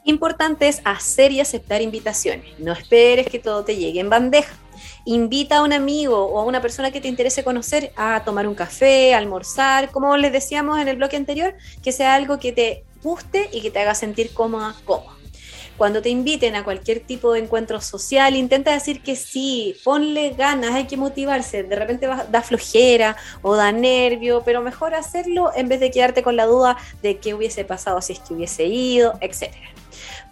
Importante 0.03 0.67
es 0.67 0.81
hacer 0.83 1.31
y 1.31 1.39
aceptar 1.39 1.81
invitaciones. 1.81 2.59
No 2.59 2.73
esperes 2.73 3.27
que 3.27 3.39
todo 3.39 3.63
te 3.63 3.77
llegue 3.77 4.01
en 4.01 4.09
bandeja. 4.09 4.53
Invita 5.05 5.57
a 5.57 5.63
un 5.63 5.73
amigo 5.73 6.25
o 6.25 6.39
a 6.39 6.45
una 6.45 6.61
persona 6.61 6.91
que 6.91 7.01
te 7.01 7.07
interese 7.07 7.43
conocer 7.43 7.91
a 7.95 8.23
tomar 8.23 8.47
un 8.47 8.55
café, 8.55 9.13
a 9.13 9.17
almorzar, 9.17 9.89
como 9.89 10.15
les 10.17 10.31
decíamos 10.31 10.79
en 10.79 10.87
el 10.87 10.97
bloque 10.97 11.17
anterior, 11.17 11.55
que 11.83 11.91
sea 11.91 12.13
algo 12.13 12.39
que 12.39 12.51
te 12.51 12.83
guste 13.01 13.49
y 13.51 13.61
que 13.61 13.71
te 13.71 13.79
haga 13.79 13.95
sentir 13.95 14.33
cómoda, 14.33 14.75
cómoda. 14.85 15.15
Cuando 15.77 16.03
te 16.03 16.09
inviten 16.09 16.55
a 16.55 16.63
cualquier 16.63 16.99
tipo 16.99 17.33
de 17.33 17.39
encuentro 17.39 17.81
social, 17.81 18.35
intenta 18.35 18.71
decir 18.71 19.01
que 19.01 19.15
sí, 19.15 19.75
ponle 19.83 20.29
ganas, 20.37 20.75
hay 20.75 20.85
que 20.85 20.95
motivarse. 20.95 21.63
De 21.63 21.75
repente 21.75 22.07
da 22.29 22.43
flojera 22.43 23.17
o 23.41 23.55
da 23.55 23.71
nervio, 23.71 24.43
pero 24.45 24.61
mejor 24.61 24.93
hacerlo 24.93 25.51
en 25.55 25.69
vez 25.69 25.79
de 25.79 25.89
quedarte 25.89 26.21
con 26.21 26.35
la 26.35 26.45
duda 26.45 26.77
de 27.01 27.17
qué 27.17 27.33
hubiese 27.33 27.65
pasado 27.65 27.99
si 28.03 28.13
es 28.13 28.19
que 28.19 28.35
hubiese 28.35 28.65
ido, 28.65 29.13
etcétera. 29.21 29.80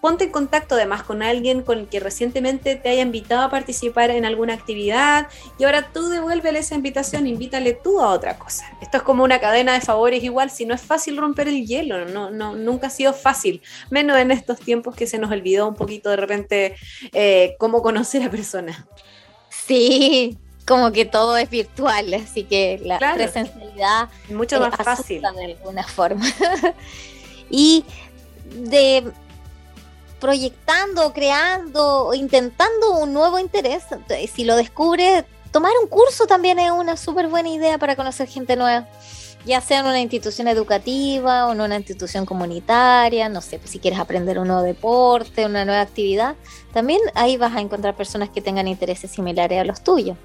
Ponte 0.02 0.26
en 0.26 0.32
contacto 0.32 0.76
además 0.76 1.04
con 1.04 1.22
alguien 1.22 1.62
con 1.62 1.80
el 1.80 1.88
que 1.88 2.00
recientemente 2.00 2.76
te 2.76 2.90
haya 2.90 3.02
invitado 3.02 3.44
a 3.44 3.50
participar 3.50 4.10
en 4.12 4.26
alguna 4.26 4.54
actividad 4.54 5.28
y 5.58 5.64
ahora 5.64 5.90
tú 5.92 6.10
devuélvele 6.10 6.60
esa 6.60 6.76
invitación, 6.76 7.28
invítale 7.28 7.74
tú 7.74 8.02
a 8.02 8.10
otra 8.10 8.38
cosa. 8.38 8.66
Esto 8.82 8.98
es 8.98 9.04
como 9.04 9.24
una 9.24 9.40
cadena 9.40 9.74
de 9.74 9.82
favores 9.82 10.24
igual, 10.24 10.50
si 10.50 10.66
no 10.66 10.74
es 10.74 10.82
fácil 10.82 11.18
romper 11.18 11.48
el 11.48 11.66
hielo, 11.66 12.06
no, 12.06 12.30
no, 12.30 12.56
nunca 12.56 12.88
ha 12.88 12.92
sido 12.92 13.14
fácil, 13.14 13.62
menos 13.90 14.18
en 14.18 14.32
estos 14.32 14.60
tiempos 14.60 14.96
que 14.96 15.08
se 15.08 15.18
nos 15.18 15.32
olvidó 15.32 15.68
un 15.68 15.76
poquito 15.76 16.10
de 16.10 16.16
repente 16.16 16.76
eh, 17.14 17.56
cómo 17.60 17.82
conocer 17.82 18.24
a 18.24 18.30
personas. 18.30 18.86
Sí, 19.50 20.38
como 20.70 20.92
que 20.92 21.06
todo 21.06 21.36
es 21.38 21.50
virtual, 21.50 22.14
así 22.14 22.44
que 22.44 22.80
la 22.84 23.00
presencialidad 23.00 24.10
es 24.30 24.36
mucho 24.36 24.60
más 24.60 24.76
fácil 24.76 25.22
de 25.22 25.46
alguna 25.46 25.84
forma. 25.84 26.26
y 27.50 27.84
de 28.46 29.04
proyectando, 30.20 31.14
creando, 31.14 32.14
intentando 32.14 33.00
un 33.00 33.14
nuevo 33.14 33.40
interés. 33.40 33.84
Si 34.34 34.44
lo 34.44 34.56
descubre, 34.56 35.26
tomar 35.52 35.72
un 35.82 35.88
curso 35.90 36.28
también 36.28 36.60
es 36.60 36.72
una 36.72 36.98
súper 36.98 37.28
buena 37.28 37.50
idea 37.50 37.78
para 37.78 37.96
conocer 37.96 38.28
gente 38.28 38.56
nueva, 38.56 38.88
ya 39.46 39.62
sea 39.62 39.80
en 39.80 39.88
una 39.88 40.00
institución 40.00 40.48
educativa 40.48 41.48
o 41.48 41.54
en 41.54 41.62
una 41.62 41.78
institución 41.78 42.26
comunitaria, 42.26 43.30
no 43.30 43.42
sé, 43.42 43.58
pues 43.58 43.72
si 43.72 43.80
quieres 43.80 44.00
aprender 44.00 44.38
un 44.38 44.48
nuevo 44.48 44.64
deporte, 44.64 45.46
una 45.46 45.66
nueva 45.66 45.82
actividad, 45.82 46.36
también 46.74 47.00
ahí 47.16 47.38
vas 47.38 47.56
a 47.56 47.62
encontrar 47.62 47.96
personas 47.96 48.30
que 48.30 48.42
tengan 48.42 48.68
intereses 48.68 49.10
similares 49.12 49.60
a 49.60 49.64
los 49.64 49.82
tuyos. 49.82 50.18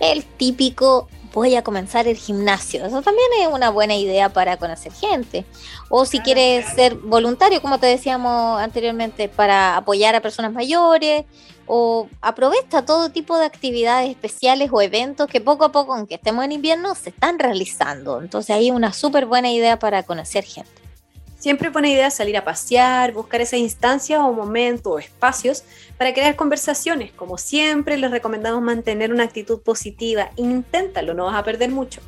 El 0.00 0.24
típico 0.24 1.08
voy 1.32 1.54
a 1.56 1.62
comenzar 1.62 2.06
el 2.06 2.16
gimnasio. 2.16 2.84
Eso 2.84 3.02
también 3.02 3.26
es 3.40 3.48
una 3.48 3.70
buena 3.70 3.94
idea 3.94 4.28
para 4.28 4.56
conocer 4.56 4.92
gente. 4.92 5.44
O 5.88 6.04
si 6.04 6.20
quieres 6.20 6.66
ser 6.74 6.94
voluntario, 6.96 7.60
como 7.60 7.78
te 7.78 7.86
decíamos 7.86 8.60
anteriormente, 8.60 9.28
para 9.28 9.76
apoyar 9.76 10.14
a 10.14 10.20
personas 10.20 10.52
mayores. 10.52 11.24
O 11.66 12.08
aprovecha 12.20 12.84
todo 12.84 13.10
tipo 13.10 13.38
de 13.38 13.46
actividades 13.46 14.10
especiales 14.10 14.70
o 14.72 14.82
eventos 14.82 15.28
que 15.28 15.40
poco 15.40 15.64
a 15.64 15.72
poco, 15.72 15.94
aunque 15.94 16.16
estemos 16.16 16.44
en 16.44 16.52
invierno, 16.52 16.94
se 16.94 17.10
están 17.10 17.38
realizando. 17.38 18.20
Entonces 18.20 18.54
ahí 18.54 18.70
una 18.70 18.92
súper 18.92 19.26
buena 19.26 19.50
idea 19.50 19.78
para 19.78 20.02
conocer 20.02 20.44
gente. 20.44 20.81
Siempre 21.42 21.70
buena 21.70 21.88
idea 21.88 22.08
salir 22.12 22.36
a 22.36 22.44
pasear, 22.44 23.10
buscar 23.10 23.40
esas 23.40 23.58
instancias 23.58 24.20
o 24.20 24.32
momentos 24.32 24.92
o 24.92 25.00
espacios 25.00 25.64
para 25.98 26.14
crear 26.14 26.36
conversaciones. 26.36 27.10
Como 27.10 27.36
siempre, 27.36 27.96
les 27.96 28.12
recomendamos 28.12 28.62
mantener 28.62 29.12
una 29.12 29.24
actitud 29.24 29.60
positiva. 29.60 30.30
Inténtalo, 30.36 31.14
no 31.14 31.24
vas 31.24 31.34
a 31.34 31.42
perder 31.42 31.70
mucho. 31.70 32.00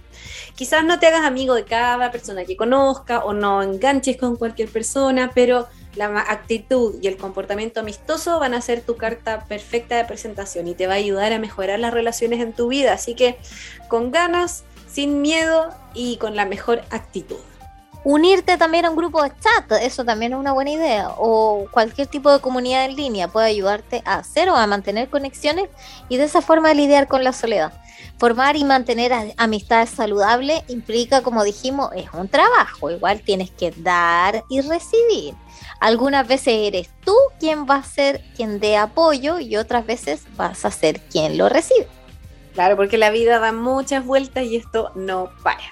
Quizás 0.54 0.84
no 0.84 1.00
te 1.00 1.08
hagas 1.08 1.24
amigo 1.24 1.54
de 1.54 1.64
cada 1.64 2.12
persona 2.12 2.44
que 2.44 2.56
conozca 2.56 3.24
o 3.24 3.32
no 3.32 3.60
enganches 3.60 4.16
con 4.18 4.36
cualquier 4.36 4.68
persona, 4.68 5.32
pero 5.34 5.66
la 5.96 6.16
actitud 6.20 6.94
y 7.02 7.08
el 7.08 7.16
comportamiento 7.16 7.80
amistoso 7.80 8.38
van 8.38 8.54
a 8.54 8.60
ser 8.60 8.82
tu 8.82 8.96
carta 8.96 9.46
perfecta 9.48 9.96
de 9.96 10.04
presentación 10.04 10.68
y 10.68 10.76
te 10.76 10.86
va 10.86 10.92
a 10.92 10.98
ayudar 10.98 11.32
a 11.32 11.40
mejorar 11.40 11.80
las 11.80 11.92
relaciones 11.92 12.38
en 12.38 12.52
tu 12.52 12.68
vida. 12.68 12.92
Así 12.92 13.16
que 13.16 13.36
con 13.88 14.12
ganas, 14.12 14.62
sin 14.88 15.22
miedo 15.22 15.74
y 15.92 16.18
con 16.18 16.36
la 16.36 16.44
mejor 16.44 16.82
actitud. 16.90 17.40
Unirte 18.04 18.58
también 18.58 18.84
a 18.84 18.90
un 18.90 18.96
grupo 18.96 19.22
de 19.22 19.30
chat, 19.30 19.72
eso 19.80 20.04
también 20.04 20.34
es 20.34 20.38
una 20.38 20.52
buena 20.52 20.70
idea. 20.70 21.08
O 21.16 21.66
cualquier 21.70 22.06
tipo 22.06 22.30
de 22.30 22.40
comunidad 22.40 22.84
en 22.84 22.96
línea 22.96 23.28
puede 23.28 23.46
ayudarte 23.46 24.02
a 24.04 24.16
hacer 24.16 24.50
o 24.50 24.56
a 24.56 24.66
mantener 24.66 25.08
conexiones 25.08 25.70
y 26.10 26.18
de 26.18 26.24
esa 26.24 26.42
forma 26.42 26.74
lidiar 26.74 27.08
con 27.08 27.24
la 27.24 27.32
soledad. 27.32 27.72
Formar 28.18 28.56
y 28.56 28.64
mantener 28.64 29.12
amistades 29.38 29.88
saludables 29.88 30.62
implica, 30.68 31.22
como 31.22 31.44
dijimos, 31.44 31.90
es 31.96 32.06
un 32.12 32.28
trabajo. 32.28 32.90
Igual 32.90 33.22
tienes 33.22 33.50
que 33.50 33.70
dar 33.70 34.44
y 34.50 34.60
recibir. 34.60 35.34
Algunas 35.80 36.28
veces 36.28 36.54
eres 36.54 36.90
tú 37.04 37.14
quien 37.40 37.66
va 37.66 37.76
a 37.76 37.84
ser 37.84 38.22
quien 38.36 38.60
dé 38.60 38.76
apoyo 38.76 39.40
y 39.40 39.56
otras 39.56 39.86
veces 39.86 40.24
vas 40.36 40.64
a 40.64 40.70
ser 40.70 41.00
quien 41.00 41.38
lo 41.38 41.48
recibe. 41.48 41.88
Claro, 42.52 42.76
porque 42.76 42.98
la 42.98 43.10
vida 43.10 43.38
da 43.38 43.52
muchas 43.52 44.04
vueltas 44.04 44.44
y 44.44 44.56
esto 44.56 44.92
no 44.94 45.30
para. 45.42 45.64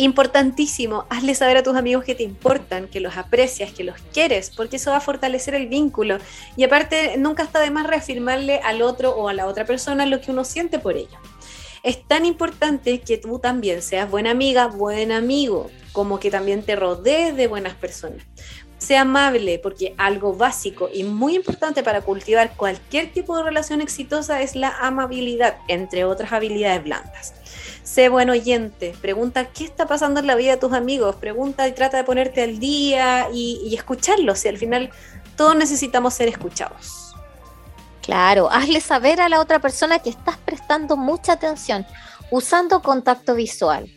Importantísimo, 0.00 1.06
hazle 1.10 1.34
saber 1.34 1.56
a 1.56 1.64
tus 1.64 1.76
amigos 1.76 2.04
que 2.04 2.14
te 2.14 2.22
importan, 2.22 2.86
que 2.86 3.00
los 3.00 3.16
aprecias, 3.16 3.72
que 3.72 3.82
los 3.82 3.96
quieres, 4.12 4.52
porque 4.56 4.76
eso 4.76 4.92
va 4.92 4.98
a 4.98 5.00
fortalecer 5.00 5.56
el 5.56 5.66
vínculo. 5.66 6.18
Y 6.56 6.62
aparte, 6.62 7.16
nunca 7.18 7.42
está 7.42 7.58
de 7.58 7.72
más 7.72 7.84
reafirmarle 7.84 8.60
al 8.62 8.80
otro 8.80 9.10
o 9.10 9.28
a 9.28 9.34
la 9.34 9.48
otra 9.48 9.64
persona 9.64 10.06
lo 10.06 10.20
que 10.20 10.30
uno 10.30 10.44
siente 10.44 10.78
por 10.78 10.96
ello. 10.96 11.18
Es 11.82 12.06
tan 12.06 12.26
importante 12.26 13.00
que 13.00 13.18
tú 13.18 13.40
también 13.40 13.82
seas 13.82 14.08
buena 14.08 14.30
amiga, 14.30 14.68
buen 14.68 15.10
amigo, 15.10 15.68
como 15.90 16.20
que 16.20 16.30
también 16.30 16.62
te 16.62 16.76
rodees 16.76 17.34
de 17.34 17.48
buenas 17.48 17.74
personas. 17.74 18.24
Sea 18.78 19.00
amable, 19.00 19.58
porque 19.58 19.94
algo 19.98 20.32
básico 20.32 20.88
y 20.94 21.02
muy 21.02 21.34
importante 21.34 21.82
para 21.82 22.02
cultivar 22.02 22.54
cualquier 22.56 23.12
tipo 23.12 23.36
de 23.36 23.42
relación 23.42 23.80
exitosa 23.80 24.42
es 24.42 24.54
la 24.54 24.76
amabilidad, 24.78 25.56
entre 25.66 26.04
otras 26.04 26.32
habilidades 26.32 26.84
blandas. 26.84 27.34
Sé 27.82 28.08
buen 28.08 28.30
oyente, 28.30 28.94
pregunta 29.00 29.46
qué 29.46 29.64
está 29.64 29.86
pasando 29.86 30.20
en 30.20 30.26
la 30.26 30.34
vida 30.34 30.52
de 30.52 30.56
tus 30.56 30.72
amigos, 30.72 31.16
pregunta 31.16 31.66
y 31.68 31.72
trata 31.72 31.96
de 31.96 32.04
ponerte 32.04 32.42
al 32.42 32.58
día 32.58 33.28
y, 33.32 33.74
escucharlos. 33.74 34.44
Y 34.44 34.48
al 34.48 34.58
final 34.58 34.90
todos 35.36 35.56
necesitamos 35.56 36.14
ser 36.14 36.28
escuchados. 36.28 37.14
Claro, 38.02 38.50
hazle 38.50 38.80
saber 38.80 39.20
a 39.20 39.28
la 39.28 39.40
otra 39.40 39.58
persona 39.58 39.98
que 39.98 40.10
estás 40.10 40.36
prestando 40.38 40.96
mucha 40.96 41.32
atención 41.34 41.86
usando 42.30 42.82
contacto 42.82 43.34
visual, 43.34 43.90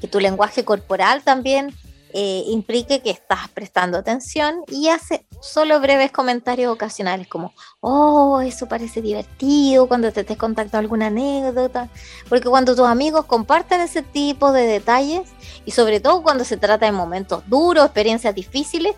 que 0.00 0.08
tu 0.08 0.20
lenguaje 0.20 0.64
corporal 0.64 1.22
también 1.22 1.74
eh, 2.14 2.44
implique 2.48 3.00
que 3.00 3.10
estás 3.10 3.48
prestando 3.48 3.98
atención 3.98 4.64
y 4.68 4.88
hace 4.88 5.24
solo 5.40 5.80
breves 5.80 6.12
comentarios 6.12 6.72
ocasionales 6.72 7.26
como, 7.26 7.54
oh, 7.80 8.40
eso 8.42 8.68
parece 8.68 9.00
divertido 9.00 9.88
cuando 9.88 10.12
te 10.12 10.20
estés 10.20 10.36
contactando 10.36 10.78
alguna 10.78 11.06
anécdota, 11.06 11.88
porque 12.28 12.48
cuando 12.48 12.76
tus 12.76 12.86
amigos 12.86 13.24
comparten 13.24 13.80
ese 13.80 14.02
tipo 14.02 14.52
de 14.52 14.66
detalles 14.66 15.30
y 15.64 15.70
sobre 15.70 16.00
todo 16.00 16.22
cuando 16.22 16.44
se 16.44 16.56
trata 16.56 16.86
de 16.86 16.92
momentos 16.92 17.42
duros, 17.46 17.84
experiencias 17.84 18.34
difíciles, 18.34 18.94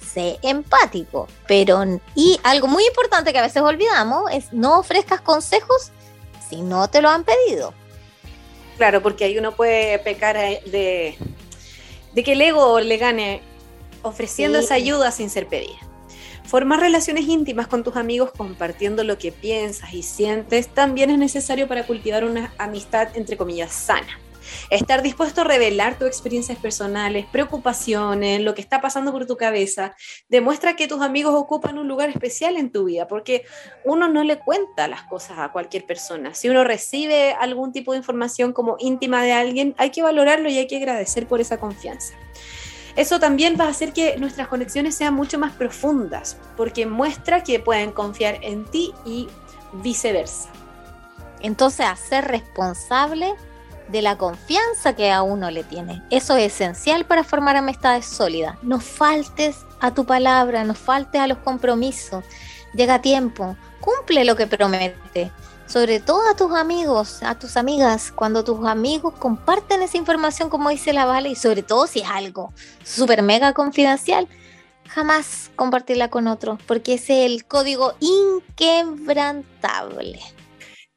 sé 0.00 0.38
empático, 0.42 1.26
pero 1.46 1.84
y 2.14 2.38
algo 2.42 2.68
muy 2.68 2.84
importante 2.86 3.32
que 3.32 3.38
a 3.38 3.42
veces 3.42 3.62
olvidamos 3.62 4.30
es 4.32 4.52
no 4.52 4.78
ofrezcas 4.78 5.20
consejos 5.20 5.90
si 6.48 6.62
no 6.62 6.88
te 6.88 7.02
lo 7.02 7.08
han 7.08 7.24
pedido. 7.24 7.74
Claro, 8.76 9.02
porque 9.02 9.24
ahí 9.24 9.38
uno 9.38 9.52
puede 9.52 9.98
pecar 9.98 10.36
de 10.36 11.18
de 12.14 12.22
que 12.24 12.32
el 12.32 12.40
ego 12.42 12.80
le 12.80 12.96
gane 12.96 13.42
ofreciendo 14.02 14.58
esa 14.58 14.74
ayuda 14.74 15.10
sin 15.10 15.30
ser 15.30 15.46
pedida. 15.46 15.78
Formar 16.44 16.80
relaciones 16.80 17.26
íntimas 17.26 17.68
con 17.68 17.84
tus 17.84 17.96
amigos 17.96 18.32
compartiendo 18.36 19.04
lo 19.04 19.18
que 19.18 19.30
piensas 19.30 19.94
y 19.94 20.02
sientes 20.02 20.68
también 20.68 21.10
es 21.10 21.18
necesario 21.18 21.68
para 21.68 21.86
cultivar 21.86 22.24
una 22.24 22.52
amistad 22.58 23.08
entre 23.14 23.36
comillas 23.36 23.72
sana. 23.72 24.18
Estar 24.70 25.02
dispuesto 25.02 25.42
a 25.42 25.44
revelar 25.44 25.98
tus 25.98 26.08
experiencias 26.08 26.58
personales, 26.58 27.26
preocupaciones, 27.26 28.40
lo 28.40 28.54
que 28.54 28.60
está 28.60 28.80
pasando 28.80 29.12
por 29.12 29.26
tu 29.26 29.36
cabeza, 29.36 29.94
demuestra 30.28 30.76
que 30.76 30.88
tus 30.88 31.02
amigos 31.02 31.34
ocupan 31.34 31.78
un 31.78 31.88
lugar 31.88 32.08
especial 32.08 32.56
en 32.56 32.70
tu 32.70 32.84
vida, 32.84 33.06
porque 33.06 33.44
uno 33.84 34.08
no 34.08 34.24
le 34.24 34.38
cuenta 34.38 34.88
las 34.88 35.02
cosas 35.04 35.38
a 35.38 35.52
cualquier 35.52 35.86
persona. 35.86 36.34
Si 36.34 36.48
uno 36.48 36.64
recibe 36.64 37.32
algún 37.32 37.72
tipo 37.72 37.92
de 37.92 37.98
información 37.98 38.52
como 38.52 38.76
íntima 38.78 39.22
de 39.22 39.32
alguien, 39.32 39.74
hay 39.78 39.90
que 39.90 40.02
valorarlo 40.02 40.48
y 40.48 40.58
hay 40.58 40.66
que 40.66 40.76
agradecer 40.76 41.26
por 41.26 41.40
esa 41.40 41.58
confianza. 41.58 42.14
Eso 42.96 43.20
también 43.20 43.56
va 43.58 43.66
a 43.66 43.68
hacer 43.68 43.92
que 43.92 44.16
nuestras 44.18 44.48
conexiones 44.48 44.94
sean 44.94 45.14
mucho 45.14 45.38
más 45.38 45.52
profundas, 45.52 46.36
porque 46.56 46.86
muestra 46.86 47.42
que 47.42 47.60
pueden 47.60 47.92
confiar 47.92 48.38
en 48.42 48.64
ti 48.64 48.92
y 49.04 49.28
viceversa. 49.74 50.50
Entonces, 51.40 51.86
hacer 51.86 52.26
responsable 52.26 53.34
de 53.90 54.02
la 54.02 54.16
confianza 54.16 54.94
que 54.94 55.10
a 55.10 55.22
uno 55.22 55.50
le 55.50 55.64
tiene. 55.64 56.02
Eso 56.10 56.36
es 56.36 56.52
esencial 56.52 57.04
para 57.04 57.24
formar 57.24 57.56
amistades 57.56 58.06
sólidas. 58.06 58.56
No 58.62 58.78
faltes 58.80 59.64
a 59.80 59.92
tu 59.92 60.04
palabra, 60.04 60.62
no 60.64 60.74
faltes 60.74 61.20
a 61.20 61.26
los 61.26 61.38
compromisos. 61.38 62.24
Llega 62.74 62.96
a 62.96 63.02
tiempo, 63.02 63.56
cumple 63.80 64.24
lo 64.24 64.36
que 64.36 64.46
promete. 64.46 65.32
Sobre 65.66 65.98
todo 66.00 66.28
a 66.28 66.34
tus 66.34 66.52
amigos, 66.52 67.22
a 67.22 67.38
tus 67.38 67.56
amigas, 67.56 68.12
cuando 68.12 68.42
tus 68.42 68.66
amigos 68.66 69.14
comparten 69.18 69.82
esa 69.82 69.96
información 69.96 70.50
como 70.50 70.70
dice 70.70 70.92
la 70.92 71.04
Vale 71.04 71.28
y 71.28 71.36
sobre 71.36 71.62
todo 71.62 71.86
si 71.86 72.00
es 72.00 72.08
algo 72.08 72.52
súper 72.82 73.22
mega 73.22 73.52
confidencial, 73.52 74.26
jamás 74.88 75.52
compartirla 75.54 76.10
con 76.10 76.26
otros 76.26 76.58
porque 76.66 76.94
ese 76.94 77.24
es 77.24 77.30
el 77.30 77.44
código 77.44 77.94
inquebrantable. 78.00 80.20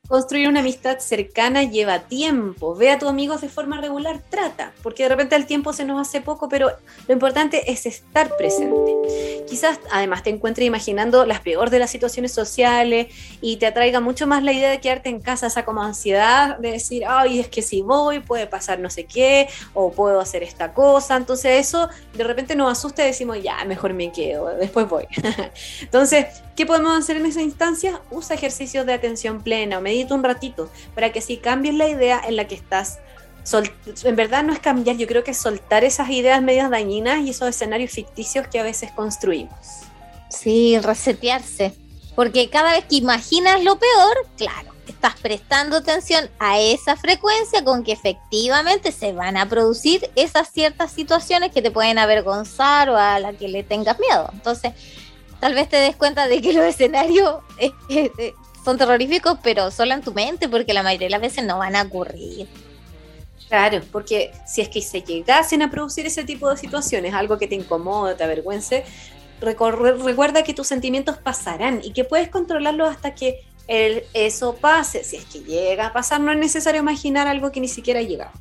Construir 0.09 0.49
una 0.49 0.59
amistad 0.59 0.99
cercana 0.99 1.63
lleva 1.63 1.99
tiempo. 1.99 2.75
Ve 2.75 2.91
a 2.91 2.99
tus 2.99 3.07
amigos 3.07 3.39
de 3.39 3.47
forma 3.47 3.79
regular, 3.79 4.19
trata, 4.29 4.73
porque 4.83 5.03
de 5.03 5.09
repente 5.09 5.37
el 5.37 5.45
tiempo 5.45 5.71
se 5.71 5.85
nos 5.85 6.05
hace 6.05 6.19
poco, 6.19 6.49
pero 6.49 6.73
lo 7.07 7.13
importante 7.13 7.71
es 7.71 7.85
estar 7.85 8.35
presente. 8.35 8.97
Quizás 9.47 9.79
además 9.93 10.21
te 10.21 10.29
encuentres 10.29 10.67
imaginando 10.67 11.25
las 11.25 11.39
peores 11.39 11.71
de 11.71 11.79
las 11.79 11.89
situaciones 11.89 12.33
sociales 12.33 13.13
y 13.39 13.55
te 13.55 13.65
atraiga 13.65 14.01
mucho 14.01 14.27
más 14.27 14.43
la 14.43 14.51
idea 14.51 14.71
de 14.71 14.81
quedarte 14.81 15.07
en 15.07 15.21
casa, 15.21 15.47
esa 15.47 15.63
como 15.63 15.81
ansiedad 15.81 16.57
de 16.57 16.71
decir, 16.71 17.05
ay, 17.07 17.39
es 17.39 17.47
que 17.47 17.61
si 17.61 17.81
voy 17.81 18.19
puede 18.19 18.45
pasar 18.45 18.79
no 18.79 18.89
sé 18.89 19.05
qué, 19.05 19.47
o 19.73 19.93
puedo 19.93 20.19
hacer 20.19 20.43
esta 20.43 20.73
cosa. 20.73 21.15
Entonces 21.15 21.65
eso 21.65 21.87
de 22.13 22.25
repente 22.25 22.57
nos 22.57 22.69
asusta 22.69 23.03
y 23.03 23.07
decimos, 23.07 23.41
ya, 23.41 23.63
mejor 23.63 23.93
me 23.93 24.11
quedo, 24.11 24.47
después 24.57 24.89
voy. 24.89 25.07
Entonces, 25.81 26.25
¿qué 26.55 26.65
podemos 26.65 26.97
hacer 26.97 27.17
en 27.17 27.25
esa 27.25 27.41
instancia? 27.41 28.01
Usa 28.11 28.35
ejercicios 28.35 28.85
de 28.85 28.93
atención 28.93 29.41
plena, 29.41 29.79
medita 29.79 30.15
un 30.15 30.23
ratito, 30.23 30.69
para 30.95 31.11
que 31.11 31.21
si 31.21 31.37
cambies 31.37 31.75
la 31.75 31.87
idea 31.87 32.21
en 32.27 32.35
la 32.35 32.47
que 32.47 32.55
estás. 32.55 32.99
en 34.03 34.15
verdad 34.15 34.43
no 34.43 34.53
es 34.53 34.59
cambiar, 34.59 34.97
yo 34.97 35.07
creo 35.07 35.23
que 35.23 35.31
es 35.31 35.37
soltar 35.37 35.83
esas 35.83 36.09
ideas 36.09 36.41
medias 36.41 36.69
dañinas 36.69 37.21
y 37.21 37.31
esos 37.31 37.49
escenarios 37.49 37.91
ficticios 37.91 38.47
que 38.47 38.59
a 38.59 38.63
veces 38.63 38.91
construimos. 38.91 39.83
Sí, 40.29 40.77
resetearse. 40.79 41.73
Porque 42.15 42.49
cada 42.49 42.73
vez 42.73 42.85
que 42.85 42.95
imaginas 42.97 43.63
lo 43.63 43.77
peor, 43.77 44.27
claro, 44.37 44.73
estás 44.87 45.19
prestando 45.19 45.77
atención 45.77 46.29
a 46.39 46.59
esa 46.59 46.95
frecuencia 46.95 47.63
con 47.63 47.83
que 47.83 47.93
efectivamente 47.93 48.91
se 48.91 49.13
van 49.13 49.37
a 49.37 49.49
producir 49.49 50.09
esas 50.15 50.49
ciertas 50.51 50.91
situaciones 50.91 51.51
que 51.51 51.61
te 51.61 51.71
pueden 51.71 51.97
avergonzar 51.97 52.89
o 52.89 52.97
a 52.97 53.19
la 53.19 53.33
que 53.33 53.47
le 53.47 53.63
tengas 53.63 53.99
miedo. 53.99 54.29
Entonces, 54.33 54.73
tal 55.43 55.55
vez 55.55 55.67
te 55.67 55.75
des 55.75 55.97
cuenta 55.97 56.29
de 56.29 56.41
que 56.41 56.53
los 56.53 56.63
escenarios 56.63 57.41
eh, 57.57 57.73
eh, 57.89 58.09
eh, 58.17 58.33
son 58.63 58.77
terroríficos, 58.77 59.37
pero 59.43 59.71
solo 59.71 59.93
en 59.93 60.01
tu 60.01 60.13
mente, 60.13 60.47
porque 60.47 60.71
la 60.71 60.83
mayoría 60.83 61.07
de 61.07 61.11
las 61.11 61.19
veces 61.19 61.43
no 61.43 61.57
van 61.57 61.75
a 61.75 61.81
ocurrir. 61.81 62.47
Claro, 63.49 63.81
porque 63.91 64.31
si 64.47 64.61
es 64.61 64.69
que 64.69 64.81
se 64.81 65.01
llegasen 65.01 65.61
a 65.61 65.69
producir 65.69 66.05
ese 66.05 66.23
tipo 66.23 66.49
de 66.49 66.55
situaciones, 66.55 67.13
algo 67.13 67.37
que 67.37 67.47
te 67.49 67.55
incomode, 67.55 68.15
te 68.15 68.23
avergüence, 68.23 68.85
recuerda 69.41 70.43
que 70.43 70.53
tus 70.53 70.67
sentimientos 70.67 71.17
pasarán 71.17 71.81
y 71.83 71.91
que 71.91 72.05
puedes 72.05 72.29
controlarlos 72.29 72.89
hasta 72.89 73.13
que 73.13 73.43
el, 73.67 74.03
eso 74.13 74.55
pase. 74.55 75.03
Si 75.03 75.15
es 75.15 75.25
que 75.25 75.39
llega 75.39 75.87
a 75.87 75.93
pasar, 75.93 76.19
no 76.19 76.31
es 76.31 76.37
necesario 76.37 76.81
imaginar 76.81 77.27
algo 77.27 77.51
que 77.51 77.59
ni 77.59 77.67
siquiera 77.67 77.99
ha 77.99 78.03
llegado. 78.03 78.31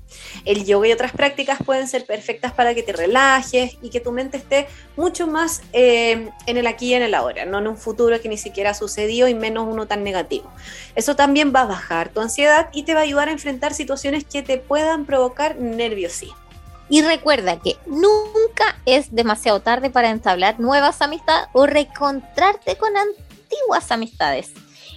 El 0.45 0.65
yoga 0.65 0.89
y 0.89 0.93
otras 0.93 1.13
prácticas 1.13 1.59
pueden 1.65 1.87
ser 1.87 2.07
perfectas 2.07 2.53
para 2.53 2.75
que 2.75 2.83
te 2.83 2.93
relajes 2.93 3.77
y 3.83 3.91
que 3.91 4.01
tu 4.01 4.13
mente 4.13 4.37
esté 4.37 4.67
mucho 4.97 5.27
más 5.27 5.63
eh, 5.73 6.29
en 6.47 6.57
el 6.57 6.67
aquí 6.67 6.89
y 6.89 6.95
en 6.95 7.03
el 7.03 7.15
ahora, 7.15 7.45
no 7.45 7.59
en 7.59 7.69
un 7.69 7.77
futuro 7.77 8.21
que 8.21 8.29
ni 8.29 8.37
siquiera 8.37 8.75
sucedió 8.75 9.29
y 9.29 9.35
menos 9.35 9.67
uno 9.69 9.87
tan 9.87 10.03
negativo. 10.03 10.51
Eso 10.95 11.15
también 11.17 11.53
va 11.55 11.63
a 11.63 11.67
bajar 11.67 12.09
tu 12.09 12.21
ansiedad 12.21 12.69
y 12.73 12.83
te 12.83 12.95
va 12.95 13.01
a 13.01 13.05
ayudar 13.05 13.29
a 13.29 13.33
enfrentar 13.33 13.75
situaciones 13.75 14.25
que 14.25 14.43
te 14.43 14.59
puedan 14.59 15.07
provocar 15.07 15.57
nerviosismo. 15.57 16.43
Y 16.89 17.01
recuerda 17.01 17.59
que 17.59 17.79
nunca 17.87 18.77
es 18.85 19.15
demasiado 19.15 19.61
tarde 19.61 19.89
para 19.89 20.11
entablar 20.11 20.61
nuevas 20.61 21.01
amistades 21.01 21.49
o 21.53 21.67
reencontrarte 21.67 22.77
con 22.77 22.91
antiguas 22.97 23.91
amistades. 23.91 24.53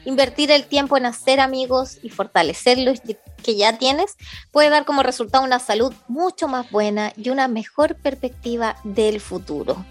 Invertir 0.06 0.52
el 0.52 0.66
tiempo 0.66 0.98
en 0.98 1.06
hacer 1.06 1.40
amigos 1.40 1.98
y 2.02 2.10
fortalecer 2.10 2.78
los 2.78 3.02
que 3.02 3.56
ya 3.56 3.78
tienes 3.78 4.16
puede 4.52 4.70
dar 4.70 4.86
como 4.86 5.04
resultado 5.04 5.44
una 5.44 5.60
salud 5.60 5.94
mucho 6.08 6.48
más 6.48 6.70
buena 6.72 7.12
y 7.18 7.30
una 7.30 7.48
mejor 7.48 7.96
perspectiva 7.96 8.78
del 8.84 9.20
futuro. 9.20 9.84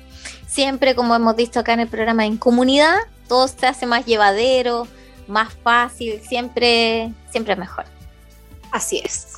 Siempre, 0.47 0.95
como 0.95 1.15
hemos 1.15 1.35
visto 1.37 1.61
acá 1.61 1.73
en 1.73 1.81
el 1.81 1.89
programa, 1.89 2.25
en 2.25 2.37
comunidad, 2.37 2.97
todo 3.29 3.49
se 3.49 3.67
hace 3.67 3.87
más 3.87 4.07
llevadero, 4.07 4.87
más 5.27 5.53
fácil, 5.53 6.21
siempre, 6.23 7.13
siempre 7.31 7.57
mejor. 7.57 7.87
Así 8.71 9.01
es. 9.05 9.34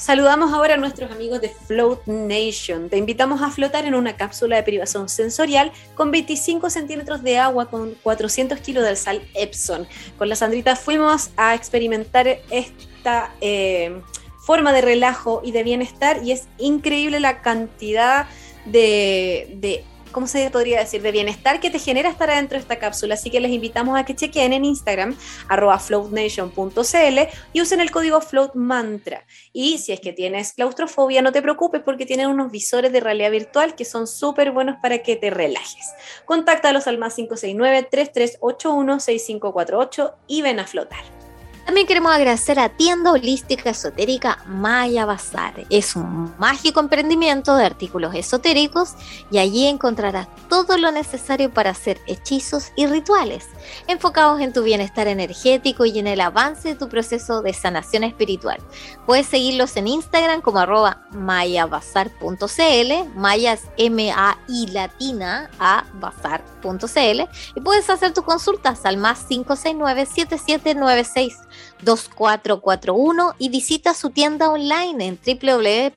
Saludamos 0.00 0.54
ahora 0.54 0.74
a 0.74 0.76
nuestros 0.78 1.10
amigos 1.10 1.42
de 1.42 1.50
Float 1.50 2.06
Nation. 2.06 2.88
Te 2.88 2.96
invitamos 2.96 3.42
a 3.42 3.50
flotar 3.50 3.84
en 3.84 3.94
una 3.94 4.16
cápsula 4.16 4.56
de 4.56 4.62
privación 4.62 5.10
sensorial 5.10 5.72
con 5.94 6.10
25 6.10 6.70
centímetros 6.70 7.22
de 7.22 7.36
agua 7.36 7.68
con 7.68 7.92
400 8.02 8.58
kilos 8.60 8.82
de 8.82 8.96
sal 8.96 9.20
Epson. 9.34 9.86
Con 10.16 10.30
la 10.30 10.36
Sandrita 10.36 10.74
fuimos 10.74 11.32
a 11.36 11.54
experimentar 11.54 12.26
esta 12.50 13.34
eh, 13.42 14.00
forma 14.38 14.72
de 14.72 14.80
relajo 14.80 15.42
y 15.44 15.52
de 15.52 15.64
bienestar 15.64 16.22
y 16.24 16.32
es 16.32 16.48
increíble 16.56 17.20
la 17.20 17.42
cantidad 17.42 18.26
de, 18.64 19.54
de 19.56 19.84
¿cómo 20.12 20.26
se 20.26 20.50
podría 20.50 20.80
decir? 20.80 21.02
De 21.02 21.12
bienestar 21.12 21.60
que 21.60 21.70
te 21.70 21.78
genera 21.78 22.08
estar 22.08 22.30
adentro 22.30 22.56
de 22.56 22.62
esta 22.62 22.78
cápsula. 22.78 23.14
Así 23.14 23.30
que 23.30 23.40
les 23.40 23.50
invitamos 23.50 23.98
a 23.98 24.04
que 24.04 24.14
chequen 24.14 24.52
en 24.52 24.64
Instagram, 24.64 25.16
arroba 25.48 25.78
floatnation.cl 25.78 27.18
y 27.52 27.60
usen 27.60 27.80
el 27.80 27.90
código 27.90 28.20
floatmantra. 28.20 29.24
Y 29.52 29.78
si 29.78 29.92
es 29.92 30.00
que 30.00 30.12
tienes 30.12 30.52
claustrofobia, 30.52 31.22
no 31.22 31.32
te 31.32 31.42
preocupes 31.42 31.82
porque 31.82 32.06
tienen 32.06 32.28
unos 32.28 32.50
visores 32.50 32.92
de 32.92 33.00
realidad 33.00 33.30
virtual 33.30 33.74
que 33.74 33.84
son 33.84 34.06
súper 34.06 34.52
buenos 34.52 34.76
para 34.82 34.98
que 34.98 35.16
te 35.16 35.30
relajes. 35.30 35.92
Contáctalos 36.24 36.86
al 36.86 36.98
más 36.98 37.18
569-3381-6548 37.18 40.14
y 40.26 40.42
ven 40.42 40.60
a 40.60 40.66
flotar. 40.66 41.19
También 41.64 41.86
queremos 41.86 42.12
agradecer 42.12 42.58
a 42.58 42.68
Tienda 42.68 43.12
Holística 43.12 43.70
Esotérica 43.70 44.38
Maya 44.46 45.04
Bazar. 45.04 45.66
Es 45.70 45.94
un 45.94 46.34
mágico 46.38 46.80
emprendimiento 46.80 47.54
de 47.54 47.64
artículos 47.64 48.14
esotéricos 48.14 48.94
y 49.30 49.38
allí 49.38 49.66
encontrarás 49.66 50.26
todo 50.48 50.78
lo 50.78 50.90
necesario 50.90 51.50
para 51.50 51.70
hacer 51.70 52.00
hechizos 52.06 52.72
y 52.76 52.86
rituales, 52.86 53.46
enfocados 53.86 54.40
en 54.40 54.52
tu 54.52 54.62
bienestar 54.62 55.06
energético 55.06 55.84
y 55.84 55.98
en 55.98 56.06
el 56.06 56.20
avance 56.20 56.70
de 56.70 56.74
tu 56.74 56.88
proceso 56.88 57.40
de 57.42 57.52
sanación 57.52 58.04
espiritual. 58.04 58.58
Puedes 59.06 59.26
seguirlos 59.26 59.76
en 59.76 59.86
Instagram 59.86 60.40
como 60.40 60.58
arroba 60.58 61.02
mayabazar.cl, 61.12 63.08
maya 63.14 63.52
es 63.52 63.62
M-A-I 63.76 64.66
latina 64.68 65.50
a 65.58 65.84
bazar.cl 65.94 67.20
y 67.54 67.60
puedes 67.60 67.88
hacer 67.90 68.12
tus 68.12 68.24
consultas 68.24 68.84
al 68.84 68.96
más 68.96 69.24
569 69.24 70.06
7796 70.06 71.38
2441 71.82 73.34
y 73.38 73.48
visita 73.48 73.94
su 73.94 74.10
tienda 74.10 74.50
online 74.50 75.06
en 75.06 75.18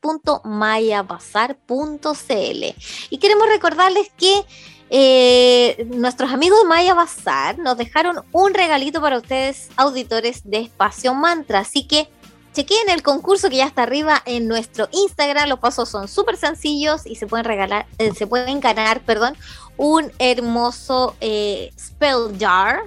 www.mayabazar.cl. 0.02 2.64
Y 3.10 3.18
queremos 3.18 3.48
recordarles 3.48 4.12
que 4.18 4.46
eh, 4.90 5.88
nuestros 5.90 6.32
amigos 6.32 6.62
de 6.62 6.68
Maya 6.68 6.94
Bazar 6.94 7.58
nos 7.58 7.78
dejaron 7.78 8.22
un 8.32 8.54
regalito 8.54 9.02
para 9.02 9.18
ustedes, 9.18 9.70
auditores 9.76 10.42
de 10.44 10.60
Espacio 10.60 11.14
Mantra. 11.14 11.60
Así 11.60 11.88
que 11.88 12.10
chequen 12.54 12.90
el 12.90 13.02
concurso 13.02 13.50
que 13.50 13.58
ya 13.58 13.66
está 13.66 13.84
arriba 13.84 14.22
en 14.26 14.48
nuestro 14.48 14.88
Instagram. 14.92 15.50
Los 15.50 15.60
pasos 15.60 15.90
son 15.90 16.08
súper 16.08 16.38
sencillos 16.38 17.06
y 17.06 17.16
se 17.16 17.26
pueden 17.26 17.46
regalar, 17.46 17.88
eh, 17.98 18.14
se 18.14 18.28
pueden 18.28 18.60
ganar, 18.60 19.02
perdón, 19.02 19.36
un 19.78 20.12
hermoso 20.20 21.16
eh, 21.20 21.72
spell 21.80 22.38
jar 22.40 22.84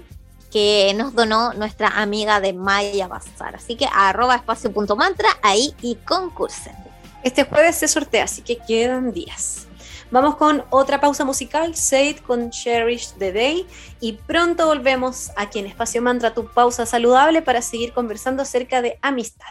que 0.50 0.92
nos 0.96 1.14
donó 1.14 1.52
nuestra 1.54 1.88
amiga 1.88 2.40
de 2.40 2.52
Maya 2.52 3.08
Bazar. 3.08 3.56
Así 3.56 3.76
que 3.76 3.88
arroba 3.92 4.36
espacio.mantra 4.36 5.28
ahí 5.42 5.74
y 5.82 5.96
concursen. 5.96 6.74
Este 7.22 7.44
jueves 7.44 7.76
se 7.76 7.88
sortea, 7.88 8.24
así 8.24 8.42
que 8.42 8.58
quedan 8.58 9.12
días. 9.12 9.66
Vamos 10.10 10.36
con 10.36 10.64
otra 10.70 11.00
pausa 11.00 11.24
musical, 11.24 11.74
Say 11.74 12.14
con 12.14 12.50
Cherish 12.50 13.14
the 13.18 13.32
Day 13.32 13.66
y 14.00 14.12
pronto 14.12 14.66
volvemos 14.66 15.30
aquí 15.36 15.58
en 15.58 15.66
Espacio 15.66 16.00
Mantra, 16.00 16.32
tu 16.32 16.46
pausa 16.46 16.86
saludable 16.86 17.42
para 17.42 17.60
seguir 17.60 17.92
conversando 17.92 18.42
acerca 18.42 18.82
de 18.82 18.98
amistad. 19.02 19.46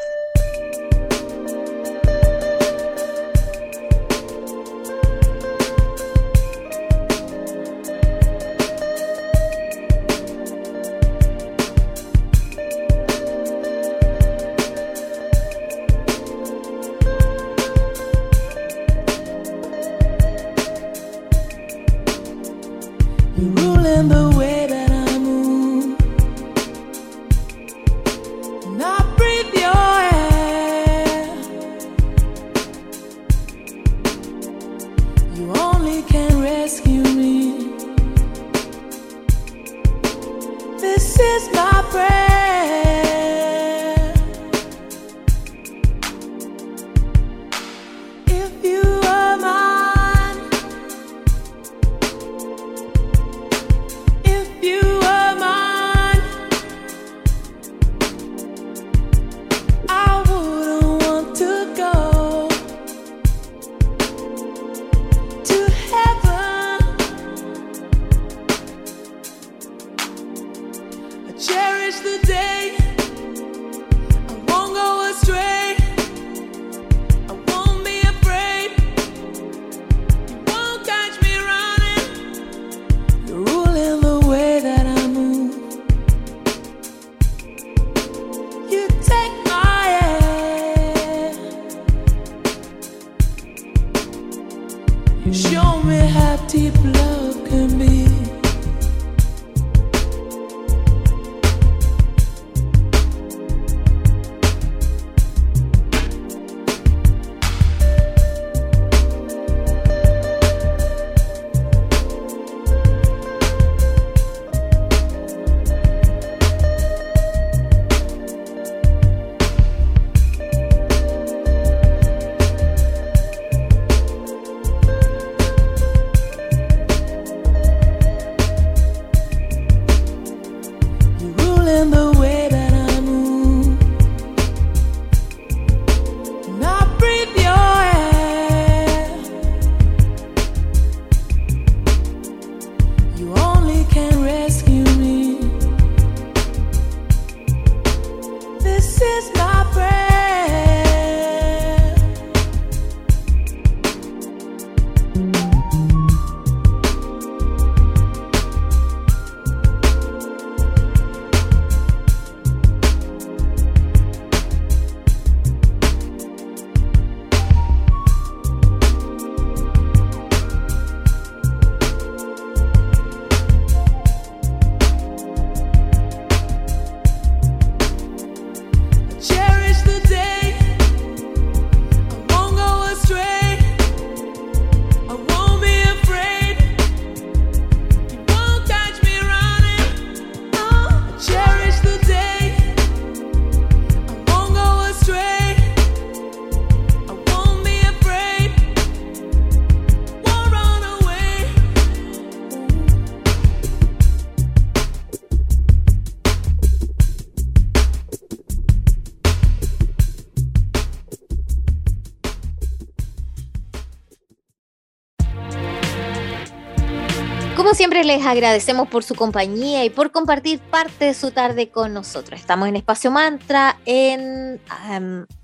Siempre 217.85 218.03
les 218.03 218.25
agradecemos 218.25 218.87
por 218.87 219.03
su 219.03 219.13
compañía 219.13 219.85
y 219.85 219.91
por 219.91 220.09
compartir 220.09 220.57
parte 220.59 221.05
de 221.05 221.13
su 221.13 221.29
tarde 221.29 221.69
con 221.69 221.93
nosotros. 221.93 222.39
Estamos 222.39 222.67
en 222.67 222.77
Espacio 222.77 223.11
Mantra 223.11 223.77
en 223.85 224.59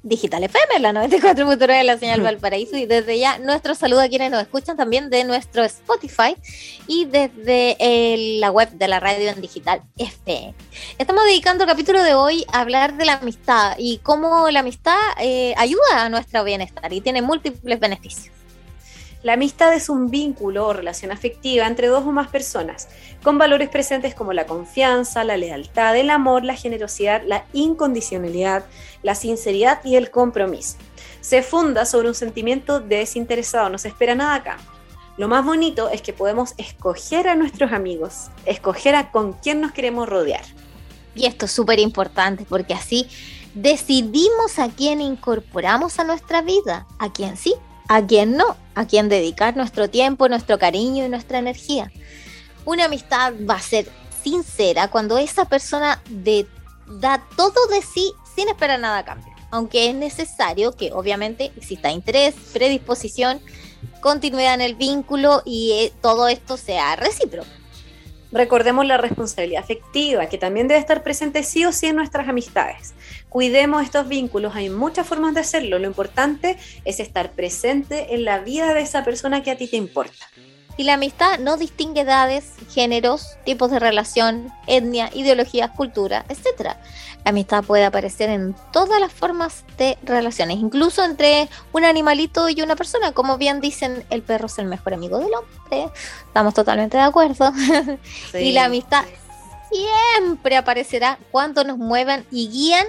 Digital 0.02 0.44
FM, 0.46 0.80
la 0.80 0.92
94.9 0.92 1.78
de 1.78 1.84
la 1.84 2.00
señal 2.00 2.22
Valparaíso 2.22 2.78
y 2.78 2.88
desde 2.88 3.20
ya 3.20 3.38
nuestro 3.38 3.76
saludo 3.76 4.02
a 4.02 4.08
quienes 4.08 4.32
nos 4.32 4.42
escuchan 4.42 4.76
también 4.76 5.12
de 5.12 5.24
nuestro 5.24 5.64
Spotify 5.64 6.36
y 6.88 7.06
desde 7.06 7.78
eh, 7.78 8.40
la 8.40 8.50
web 8.50 8.72
de 8.72 8.88
la 8.88 9.00
radio 9.00 9.30
en 9.30 9.40
Digital 9.40 9.84
FM. 10.00 10.56
Estamos 10.98 11.24
dedicando 11.26 11.66
el 11.66 11.70
capítulo 11.70 12.02
de 12.02 12.16
hoy 12.16 12.44
a 12.52 12.62
hablar 12.62 12.98
de 12.98 13.06
la 13.06 13.14
amistad 13.22 13.76
y 13.78 14.00
cómo 14.00 14.50
la 14.50 14.62
amistad 14.62 14.98
eh, 15.20 15.54
ayuda 15.58 16.06
a 16.06 16.10
nuestro 16.10 16.44
bienestar 16.44 16.92
y 16.92 17.02
tiene 17.02 17.22
múltiples 17.22 17.80
beneficios. 17.80 18.41
La 19.24 19.34
amistad 19.34 19.72
es 19.76 19.88
un 19.88 20.10
vínculo 20.10 20.66
o 20.66 20.74
relación 20.74 21.12
afectiva 21.12 21.68
entre 21.68 21.88
dos 21.88 22.04
o 22.08 22.12
más 22.12 22.30
personas, 22.30 22.88
con 23.22 23.38
valores 23.38 23.70
presentes 23.70 24.16
como 24.16 24.34
la 24.34 24.48
confianza, 24.48 25.24
la 25.24 25.38
lealtad, 25.38 25.96
el 25.96 26.10
amor, 26.10 26.44
la 26.44 26.56
generosidad, 26.56 27.22
la 27.28 27.46
incondicionalidad, 27.54 28.66
la 29.04 29.14
sinceridad 29.14 29.86
y 29.86 29.96
el 29.96 30.10
compromiso. 30.10 30.78
Se 31.22 31.44
funda 31.44 31.86
sobre 31.86 32.08
un 32.08 32.16
sentimiento 32.16 32.80
desinteresado, 32.80 33.70
no 33.70 33.78
se 33.78 33.90
espera 33.90 34.16
nada 34.16 34.34
acá. 34.34 34.58
Lo 35.18 35.28
más 35.28 35.46
bonito 35.46 35.90
es 35.90 36.02
que 36.02 36.14
podemos 36.14 36.56
escoger 36.58 37.28
a 37.28 37.36
nuestros 37.36 37.74
amigos, 37.74 38.32
escoger 38.48 38.96
a 38.96 39.12
con 39.12 39.34
quién 39.34 39.62
nos 39.62 39.72
queremos 39.72 40.10
rodear. 40.10 40.46
Y 41.14 41.28
esto 41.28 41.46
es 41.46 41.52
súper 41.52 41.78
importante 41.78 42.44
porque 42.50 42.74
así 42.74 43.08
decidimos 43.54 44.58
a 44.58 44.70
quién 44.70 45.00
incorporamos 45.00 46.00
a 46.00 46.06
nuestra 46.06 46.42
vida, 46.42 46.88
a 46.98 47.14
quién 47.14 47.38
sí 47.38 47.54
a 47.94 48.08
quien 48.08 48.38
no, 48.38 48.56
a 48.74 48.86
quien 48.86 49.10
dedicar 49.10 49.58
nuestro 49.58 49.90
tiempo, 49.90 50.30
nuestro 50.30 50.58
cariño 50.58 51.06
y 51.06 51.10
nuestra 51.10 51.40
energía. 51.40 51.92
Una 52.64 52.86
amistad 52.86 53.34
va 53.50 53.56
a 53.56 53.62
ser 53.62 53.92
sincera 54.24 54.88
cuando 54.88 55.18
esa 55.18 55.44
persona 55.44 56.02
da 56.88 57.22
todo 57.36 57.68
de 57.68 57.82
sí 57.82 58.14
sin 58.34 58.48
esperar 58.48 58.80
nada 58.80 59.00
a 59.00 59.04
cambio. 59.04 59.34
Aunque 59.50 59.90
es 59.90 59.96
necesario 59.96 60.72
que 60.72 60.94
obviamente 60.94 61.52
exista 61.58 61.92
interés, 61.92 62.34
predisposición, 62.54 63.42
continuidad 64.00 64.54
en 64.54 64.62
el 64.62 64.76
vínculo 64.76 65.42
y 65.44 65.74
eh, 65.74 65.94
todo 66.02 66.30
esto 66.30 66.56
sea 66.56 66.96
recíproco. 66.96 67.50
Recordemos 68.32 68.86
la 68.86 68.98
responsabilidad 68.98 69.64
afectiva, 69.64 70.28
que 70.28 70.38
también 70.38 70.68
debe 70.68 70.80
estar 70.80 71.04
presente 71.04 71.44
sí 71.44 71.66
o 71.66 71.72
sí 71.72 71.88
en 71.88 71.98
nuestras 71.98 72.30
amistades. 72.30 72.94
Cuidemos 73.30 73.84
estos 73.84 74.08
vínculos, 74.08 74.56
hay 74.56 74.70
muchas 74.70 75.08
formas 75.08 75.34
de 75.34 75.42
hacerlo. 75.42 75.80
Lo 75.80 75.88
importante 75.88 76.58
es 76.86 77.00
estar 77.00 77.32
presente 77.32 78.14
en 78.14 78.24
la 78.24 78.40
vida 78.40 78.74
de 78.74 78.82
esa 78.82 79.04
persona 79.04 79.44
que 79.44 79.52
a 79.52 79.58
ti 79.58 79.68
te 79.68 79.78
importa. 79.78 80.28
Y 80.82 80.84
la 80.84 80.96
amistad 80.96 81.38
no 81.38 81.58
distingue 81.58 82.02
edades, 82.02 82.54
géneros, 82.72 83.38
tipos 83.46 83.70
de 83.70 83.78
relación, 83.78 84.52
etnia, 84.66 85.12
ideologías, 85.14 85.70
cultura, 85.70 86.26
etc. 86.28 86.72
La 87.24 87.30
amistad 87.30 87.64
puede 87.64 87.86
aparecer 87.86 88.32
en 88.32 88.56
todas 88.74 89.00
las 89.00 89.14
formas 89.14 89.64
de 89.78 90.00
relaciones, 90.02 90.58
incluso 90.58 91.04
entre 91.04 91.50
un 91.72 91.86
animalito 91.86 92.50
y 92.50 92.64
una 92.64 92.76
persona. 92.76 93.12
Como 93.12 93.38
bien 93.38 93.62
dicen, 93.62 94.04
el 94.10 94.24
perro 94.24 94.48
es 94.48 94.58
el 94.58 94.66
mejor 94.66 94.96
amigo 94.96 95.20
del 95.20 95.30
hombre. 95.36 95.94
Estamos 96.26 96.56
totalmente 96.56 96.98
de 96.98 97.04
acuerdo. 97.04 97.54
y 98.34 98.52
la 98.52 98.66
amistad 98.66 99.06
siempre 99.72 100.58
aparecerá 100.58 101.20
cuando 101.30 101.64
nos 101.64 101.78
muevan 101.78 102.26
y 102.32 102.50
guían 102.50 102.88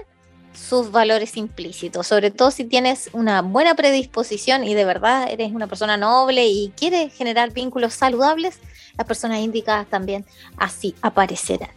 sus 0.54 0.90
valores 0.90 1.36
implícitos, 1.36 2.06
sobre 2.06 2.30
todo 2.30 2.50
si 2.50 2.64
tienes 2.64 3.10
una 3.12 3.42
buena 3.42 3.74
predisposición 3.74 4.64
y 4.64 4.74
de 4.74 4.84
verdad 4.84 5.28
eres 5.30 5.52
una 5.52 5.66
persona 5.66 5.96
noble 5.96 6.46
y 6.46 6.72
quieres 6.76 7.14
generar 7.14 7.52
vínculos 7.52 7.94
saludables, 7.94 8.58
las 8.96 9.06
personas 9.06 9.40
indicadas 9.40 9.86
también 9.88 10.24
así 10.56 10.94
aparecerán. 11.02 11.70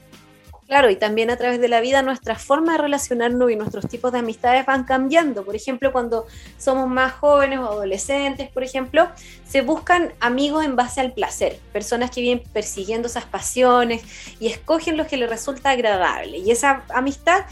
Claro, 0.67 0.89
y 0.89 0.95
también 0.95 1.29
a 1.29 1.37
través 1.37 1.61
de 1.61 1.67
la 1.67 1.79
vida 1.79 2.01
nuestra 2.01 2.35
forma 2.39 2.71
de 2.71 2.79
relacionarnos 2.79 3.51
y 3.51 3.55
nuestros 3.55 3.87
tipos 3.87 4.11
de 4.11 4.19
amistades 4.19 4.65
van 4.65 4.83
cambiando. 4.83 5.45
Por 5.45 5.55
ejemplo, 5.55 5.91
cuando 5.91 6.25
somos 6.57 6.87
más 6.87 7.13
jóvenes 7.13 7.59
o 7.59 7.65
adolescentes, 7.65 8.49
por 8.49 8.63
ejemplo, 8.63 9.07
se 9.47 9.61
buscan 9.61 10.13
amigos 10.19 10.65
en 10.65 10.75
base 10.75 11.01
al 11.01 11.13
placer, 11.13 11.59
personas 11.71 12.09
que 12.09 12.21
vienen 12.21 12.43
persiguiendo 12.51 13.07
esas 13.07 13.25
pasiones 13.25 14.01
y 14.39 14.47
escogen 14.47 14.97
lo 14.97 15.05
que 15.05 15.17
les 15.17 15.29
resulta 15.29 15.69
agradable. 15.69 16.39
Y 16.39 16.49
esa 16.49 16.83
amistad 16.95 17.45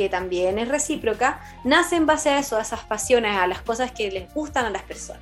que 0.00 0.08
también 0.08 0.58
es 0.58 0.66
recíproca, 0.66 1.42
nace 1.62 1.94
en 1.96 2.06
base 2.06 2.30
a 2.30 2.38
eso, 2.38 2.56
a 2.56 2.62
esas 2.62 2.80
pasiones, 2.80 3.36
a 3.36 3.46
las 3.46 3.60
cosas 3.60 3.92
que 3.92 4.10
les 4.10 4.32
gustan 4.32 4.64
a 4.64 4.70
las 4.70 4.82
personas. 4.82 5.20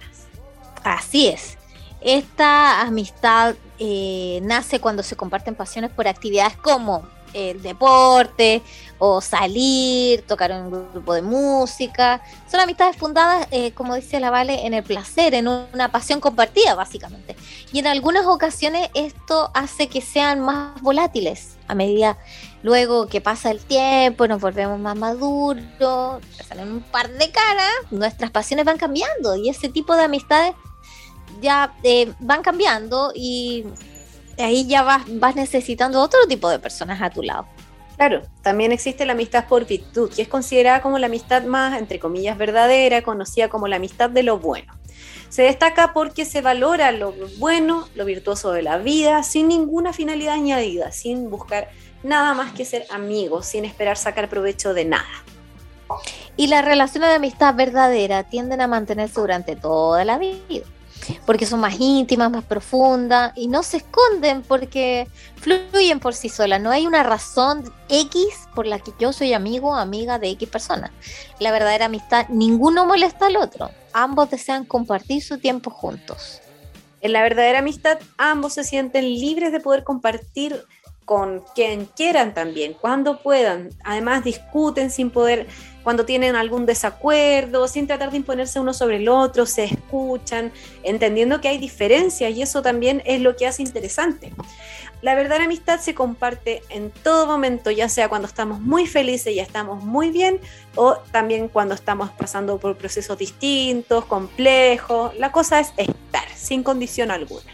Así 0.84 1.26
es. 1.26 1.58
Esta 2.00 2.82
amistad 2.82 3.56
eh, 3.80 4.38
nace 4.44 4.78
cuando 4.78 5.02
se 5.02 5.16
comparten 5.16 5.56
pasiones 5.56 5.90
por 5.90 6.06
actividades 6.06 6.56
como 6.58 7.08
el 7.32 7.60
deporte 7.60 8.62
o 9.00 9.20
salir, 9.20 10.22
tocar 10.22 10.52
un 10.52 10.70
grupo 10.92 11.12
de 11.12 11.22
música. 11.22 12.22
Son 12.48 12.60
amistades 12.60 12.96
fundadas, 12.96 13.48
eh, 13.50 13.72
como 13.72 13.96
dice 13.96 14.20
la 14.20 14.30
Vale, 14.30 14.64
en 14.64 14.74
el 14.74 14.84
placer, 14.84 15.34
en 15.34 15.48
una 15.48 15.90
pasión 15.90 16.20
compartida, 16.20 16.76
básicamente. 16.76 17.34
Y 17.72 17.80
en 17.80 17.88
algunas 17.88 18.26
ocasiones 18.26 18.90
esto 18.94 19.50
hace 19.54 19.88
que 19.88 20.00
sean 20.00 20.38
más 20.38 20.80
volátiles 20.82 21.56
a 21.66 21.74
medida 21.74 22.16
luego 22.62 23.06
que 23.06 23.20
pasa 23.20 23.50
el 23.50 23.60
tiempo, 23.60 24.26
nos 24.26 24.40
volvemos 24.40 24.78
más 24.78 24.96
maduros, 24.96 26.22
salen 26.46 26.72
un 26.72 26.82
par 26.82 27.10
de 27.10 27.30
caras, 27.30 27.72
nuestras 27.90 28.30
pasiones 28.30 28.64
van 28.64 28.78
cambiando 28.78 29.36
y 29.36 29.48
ese 29.48 29.68
tipo 29.68 29.96
de 29.96 30.04
amistades 30.04 30.54
ya 31.40 31.74
eh, 31.82 32.12
van 32.18 32.42
cambiando 32.42 33.12
y 33.14 33.64
ahí 34.38 34.66
ya 34.66 34.82
vas, 34.82 35.02
vas 35.08 35.36
necesitando 35.36 36.00
otro 36.00 36.20
tipo 36.28 36.48
de 36.48 36.58
personas 36.58 37.00
a 37.02 37.10
tu 37.10 37.22
lado. 37.22 37.46
Claro, 37.96 38.22
también 38.42 38.70
existe 38.70 39.04
la 39.04 39.12
amistad 39.12 39.48
por 39.48 39.66
virtud, 39.66 40.08
que 40.14 40.22
es 40.22 40.28
considerada 40.28 40.82
como 40.82 41.00
la 41.00 41.06
amistad 41.06 41.42
más, 41.42 41.76
entre 41.76 41.98
comillas, 41.98 42.38
verdadera, 42.38 43.02
conocida 43.02 43.48
como 43.48 43.66
la 43.66 43.76
amistad 43.76 44.08
de 44.08 44.22
lo 44.22 44.38
bueno. 44.38 44.72
Se 45.30 45.42
destaca 45.42 45.92
porque 45.92 46.24
se 46.24 46.40
valora 46.40 46.92
lo 46.92 47.12
bueno, 47.38 47.88
lo 47.96 48.04
virtuoso 48.04 48.52
de 48.52 48.62
la 48.62 48.78
vida, 48.78 49.24
sin 49.24 49.48
ninguna 49.48 49.92
finalidad 49.92 50.34
añadida, 50.34 50.92
sin 50.92 51.28
buscar 51.28 51.70
nada 52.02 52.34
más 52.34 52.52
que 52.52 52.64
ser 52.64 52.86
amigos, 52.90 53.46
sin 53.46 53.64
esperar 53.64 53.96
sacar 53.96 54.28
provecho 54.28 54.74
de 54.74 54.84
nada. 54.84 55.24
Y 56.36 56.48
las 56.48 56.64
relaciones 56.64 57.10
de 57.10 57.16
amistad 57.16 57.54
verdadera 57.54 58.24
tienden 58.24 58.60
a 58.60 58.66
mantenerse 58.66 59.20
durante 59.20 59.56
toda 59.56 60.04
la 60.04 60.18
vida 60.18 60.64
porque 61.26 61.46
son 61.46 61.60
más 61.60 61.78
íntimas, 61.78 62.30
más 62.30 62.44
profundas 62.44 63.32
y 63.34 63.48
no 63.48 63.62
se 63.62 63.78
esconden 63.78 64.42
porque 64.42 65.08
fluyen 65.36 66.00
por 66.00 66.14
sí 66.14 66.28
solas. 66.28 66.60
No 66.60 66.70
hay 66.70 66.86
una 66.86 67.02
razón 67.02 67.72
X 67.88 68.48
por 68.54 68.66
la 68.66 68.78
que 68.78 68.92
yo 68.98 69.12
soy 69.12 69.32
amigo 69.32 69.70
o 69.70 69.74
amiga 69.74 70.18
de 70.18 70.30
X 70.30 70.48
persona. 70.48 70.92
La 71.38 71.52
verdadera 71.52 71.86
amistad, 71.86 72.28
ninguno 72.28 72.86
molesta 72.86 73.26
al 73.26 73.36
otro. 73.36 73.70
Ambos 73.92 74.30
desean 74.30 74.64
compartir 74.64 75.22
su 75.22 75.38
tiempo 75.38 75.70
juntos. 75.70 76.40
En 77.00 77.12
la 77.12 77.22
verdadera 77.22 77.60
amistad, 77.60 77.98
ambos 78.16 78.54
se 78.54 78.64
sienten 78.64 79.04
libres 79.04 79.52
de 79.52 79.60
poder 79.60 79.84
compartir 79.84 80.64
con 81.08 81.42
quien 81.54 81.86
quieran 81.86 82.34
también, 82.34 82.74
cuando 82.74 83.22
puedan. 83.22 83.70
Además, 83.82 84.24
discuten 84.24 84.90
sin 84.90 85.08
poder 85.08 85.46
cuando 85.82 86.04
tienen 86.04 86.36
algún 86.36 86.66
desacuerdo, 86.66 87.66
sin 87.66 87.86
tratar 87.86 88.10
de 88.10 88.18
imponerse 88.18 88.60
uno 88.60 88.74
sobre 88.74 88.96
el 88.96 89.08
otro, 89.08 89.46
se 89.46 89.64
escuchan, 89.64 90.52
entendiendo 90.82 91.40
que 91.40 91.48
hay 91.48 91.56
diferencias 91.56 92.30
y 92.36 92.42
eso 92.42 92.60
también 92.60 93.02
es 93.06 93.22
lo 93.22 93.36
que 93.36 93.46
hace 93.46 93.62
interesante. 93.62 94.34
La 95.00 95.14
verdadera 95.14 95.46
amistad 95.46 95.80
se 95.80 95.94
comparte 95.94 96.62
en 96.68 96.90
todo 96.90 97.26
momento, 97.26 97.70
ya 97.70 97.88
sea 97.88 98.10
cuando 98.10 98.28
estamos 98.28 98.60
muy 98.60 98.86
felices 98.86 99.34
y 99.34 99.40
estamos 99.40 99.82
muy 99.82 100.10
bien, 100.10 100.40
o 100.74 100.98
también 101.10 101.48
cuando 101.48 101.74
estamos 101.74 102.10
pasando 102.10 102.58
por 102.58 102.76
procesos 102.76 103.16
distintos, 103.16 104.04
complejos. 104.04 105.16
La 105.16 105.32
cosa 105.32 105.58
es 105.58 105.72
estar, 105.78 106.28
sin 106.36 106.62
condición 106.62 107.10
alguna. 107.10 107.50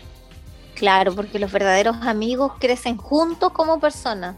Claro, 0.74 1.14
porque 1.14 1.38
los 1.38 1.52
verdaderos 1.52 1.96
amigos 2.02 2.52
crecen 2.58 2.96
juntos 2.96 3.52
como 3.52 3.80
personas. 3.80 4.36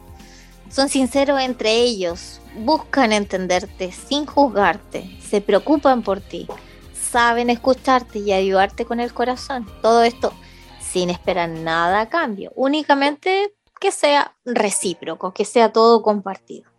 Son 0.70 0.88
sinceros 0.88 1.40
entre 1.40 1.74
ellos, 1.74 2.40
buscan 2.56 3.12
entenderte 3.12 3.92
sin 3.92 4.26
juzgarte, 4.26 5.18
se 5.20 5.40
preocupan 5.40 6.02
por 6.02 6.20
ti, 6.20 6.48
saben 6.92 7.50
escucharte 7.50 8.18
y 8.18 8.32
ayudarte 8.32 8.84
con 8.84 8.98
el 9.00 9.14
corazón. 9.14 9.66
Todo 9.80 10.02
esto 10.02 10.32
sin 10.80 11.10
esperar 11.10 11.48
nada 11.48 12.00
a 12.00 12.08
cambio, 12.08 12.52
únicamente 12.56 13.54
que 13.80 13.92
sea 13.92 14.34
recíproco, 14.44 15.32
que 15.32 15.44
sea 15.44 15.72
todo 15.72 16.02
compartido. 16.02 16.75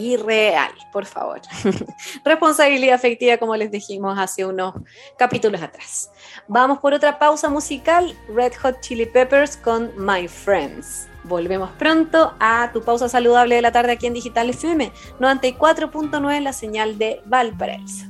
Y 0.00 0.16
real, 0.16 0.72
por 0.92 1.04
favor. 1.04 1.42
Responsabilidad 2.24 2.94
afectiva, 2.94 3.36
como 3.36 3.54
les 3.54 3.70
dijimos 3.70 4.18
hace 4.18 4.46
unos 4.46 4.74
capítulos 5.18 5.60
atrás. 5.60 6.10
Vamos 6.48 6.78
por 6.78 6.94
otra 6.94 7.18
pausa 7.18 7.50
musical, 7.50 8.16
Red 8.34 8.54
Hot 8.62 8.80
Chili 8.80 9.04
Peppers 9.04 9.58
con 9.58 9.92
My 9.98 10.26
Friends. 10.26 11.06
Volvemos 11.24 11.70
pronto 11.72 12.34
a 12.40 12.70
tu 12.72 12.80
pausa 12.82 13.10
saludable 13.10 13.56
de 13.56 13.62
la 13.62 13.72
tarde 13.72 13.92
aquí 13.92 14.06
en 14.06 14.14
Digital 14.14 14.48
FM 14.48 14.90
94.9, 15.18 16.40
la 16.40 16.54
señal 16.54 16.96
de 16.96 17.20
Valparaíso. 17.26 18.09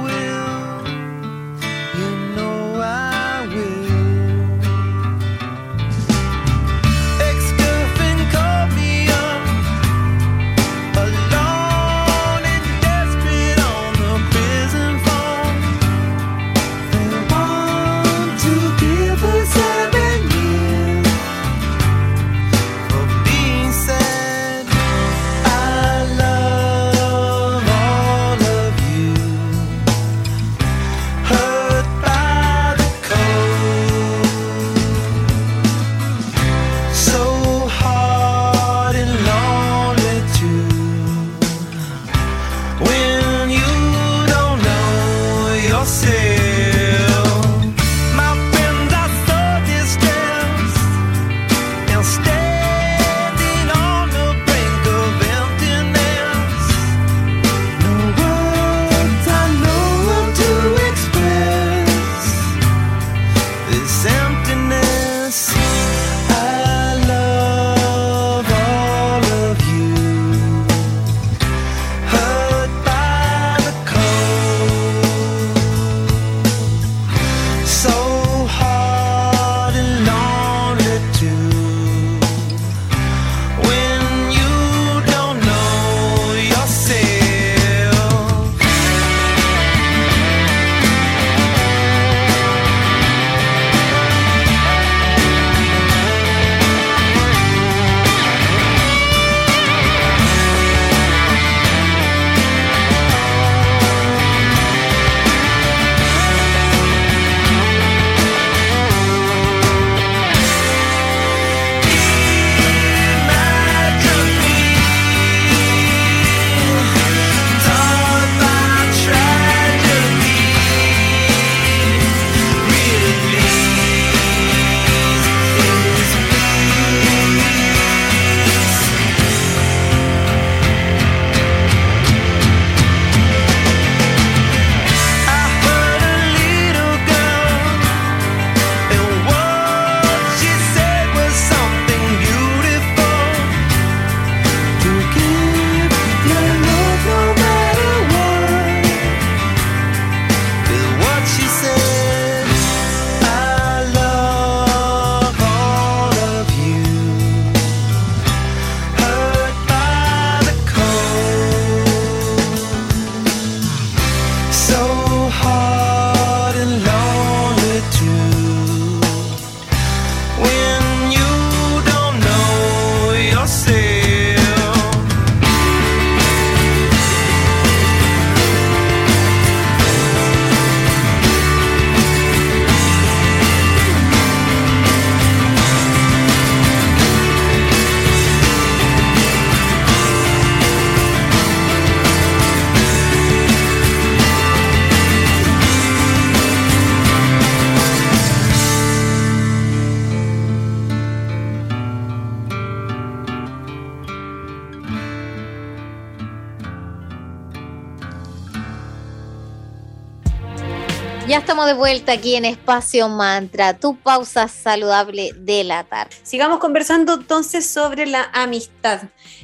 estamos 211.41 211.65
de 211.65 211.73
vuelta 211.73 212.11
aquí 212.11 212.35
en 212.35 212.45
Espacio 212.45 213.09
Mantra, 213.09 213.75
tu 213.75 213.95
pausa 213.95 214.47
saludable 214.47 215.31
de 215.35 215.63
la 215.63 215.83
tarde. 215.83 216.15
Sigamos 216.21 216.59
conversando 216.59 217.15
entonces 217.15 217.65
sobre 217.65 218.05
la 218.05 218.29
amistad. 218.31 219.01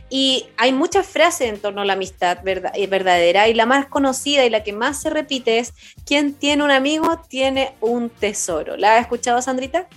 Y 0.07 0.45
hay 0.57 0.73
muchas 0.73 1.07
frases 1.07 1.49
en 1.49 1.59
torno 1.59 1.81
a 1.81 1.85
la 1.85 1.93
amistad 1.93 2.37
eh, 2.47 2.85
verdadera 2.85 3.47
y 3.47 3.55
la 3.55 3.65
más 3.65 3.87
conocida 3.87 4.45
y 4.45 4.51
la 4.51 4.63
que 4.63 4.73
más 4.73 5.01
se 5.01 5.09
repite 5.09 5.57
es, 5.57 5.73
quien 6.05 6.35
tiene 6.35 6.63
un 6.63 6.69
amigo 6.69 7.19
tiene 7.27 7.73
un 7.81 8.11
tesoro. 8.11 8.77
¿La 8.77 8.97
has 8.97 9.01
escuchado, 9.01 9.41
Sandrita? 9.41 9.87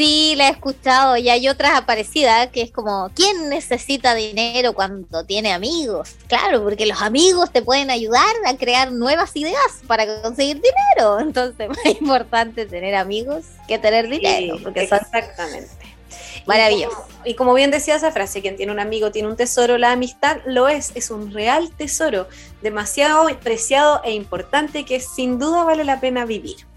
Sí, 0.00 0.32
la 0.34 0.48
he 0.48 0.52
escuchado 0.52 1.18
y 1.18 1.28
hay 1.28 1.46
otras 1.46 1.72
aparecidas 1.74 2.46
que 2.46 2.62
es 2.62 2.70
como, 2.70 3.10
¿quién 3.14 3.50
necesita 3.50 4.14
dinero 4.14 4.72
cuando 4.72 5.26
tiene 5.26 5.52
amigos? 5.52 6.16
Claro, 6.26 6.64
porque 6.64 6.86
los 6.86 7.02
amigos 7.02 7.50
te 7.52 7.60
pueden 7.60 7.90
ayudar 7.90 8.24
a 8.46 8.56
crear 8.56 8.92
nuevas 8.92 9.36
ideas 9.36 9.82
para 9.86 10.22
conseguir 10.22 10.56
dinero. 10.56 11.20
Entonces, 11.20 11.68
más 11.68 11.84
importante 12.00 12.64
tener 12.64 12.94
amigos 12.94 13.44
que 13.68 13.78
tener 13.78 14.08
dinero. 14.08 14.56
porque 14.62 14.84
exactamente. 14.84 15.68
Maravilloso. 16.46 17.04
Y 17.26 17.34
como, 17.34 17.52
bien 17.52 17.70
decía 17.70 17.96
esa 17.96 18.10
frase, 18.10 18.40
quien 18.40 18.56
tiene 18.56 18.72
un 18.72 18.80
amigo 18.80 19.10
tiene 19.10 19.28
un 19.28 19.36
tesoro, 19.36 19.76
la 19.76 19.92
amistad 19.92 20.38
lo 20.46 20.68
es, 20.68 20.92
es 20.94 21.10
un 21.10 21.30
real 21.30 21.70
tesoro, 21.76 22.26
demasiado 22.62 23.28
preciado 23.40 24.00
e 24.02 24.14
importante 24.14 24.86
que 24.86 24.98
sin 24.98 25.38
duda 25.38 25.62
vale 25.64 25.84
la 25.84 26.00
pena 26.00 26.24
vivir 26.24 26.69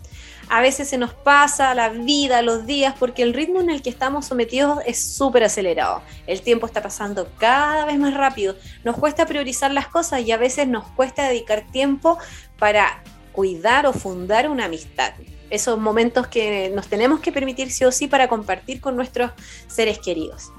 a 0.54 0.62
veces 0.62 0.88
se 0.88 0.99
nos 0.99 1.16
pasa 1.16 1.74
la 1.74 1.89
vida, 1.89 2.43
los 2.43 2.68
días, 2.68 2.93
porque 2.99 3.24
el 3.24 3.34
ritmo 3.34 3.60
en 3.60 3.72
el 3.72 3.82
que 3.82 3.89
estamos 3.89 4.28
sometidos 4.28 4.82
es 4.86 5.01
súper 5.01 5.43
acelerado. 5.43 6.04
El 6.28 6.43
tiempo 6.43 6.68
está 6.68 6.80
pasando 6.80 7.28
cada 7.39 7.86
vez 7.86 7.97
más 7.97 8.14
rápido. 8.14 8.56
Nos 8.84 8.95
cuesta 8.95 9.26
priorizar 9.26 9.72
las 9.72 9.88
cosas 9.88 10.22
y 10.22 10.32
a 10.32 10.38
veces 10.38 10.68
nos 10.68 10.86
cuesta 10.89 11.28
dedicar 11.28 11.64
tiempo 11.72 12.20
para 12.60 13.01
cuidar 13.32 13.88
o 13.88 13.93
fundar 13.93 14.47
una 14.47 14.66
amistad. 14.66 15.14
Esos 15.49 15.80
momentos 15.80 16.28
que 16.28 16.70
nos 16.70 16.88
tenemos 16.88 17.20
que 17.20 17.32
permitir 17.32 17.72
sí 17.72 17.84
o 17.86 17.91
sí 17.91 18.06
para 18.06 18.28
compartir 18.28 18.80
con 18.80 18.95
nuestros 18.95 19.32
seres 19.66 19.97
queridos. 19.97 20.51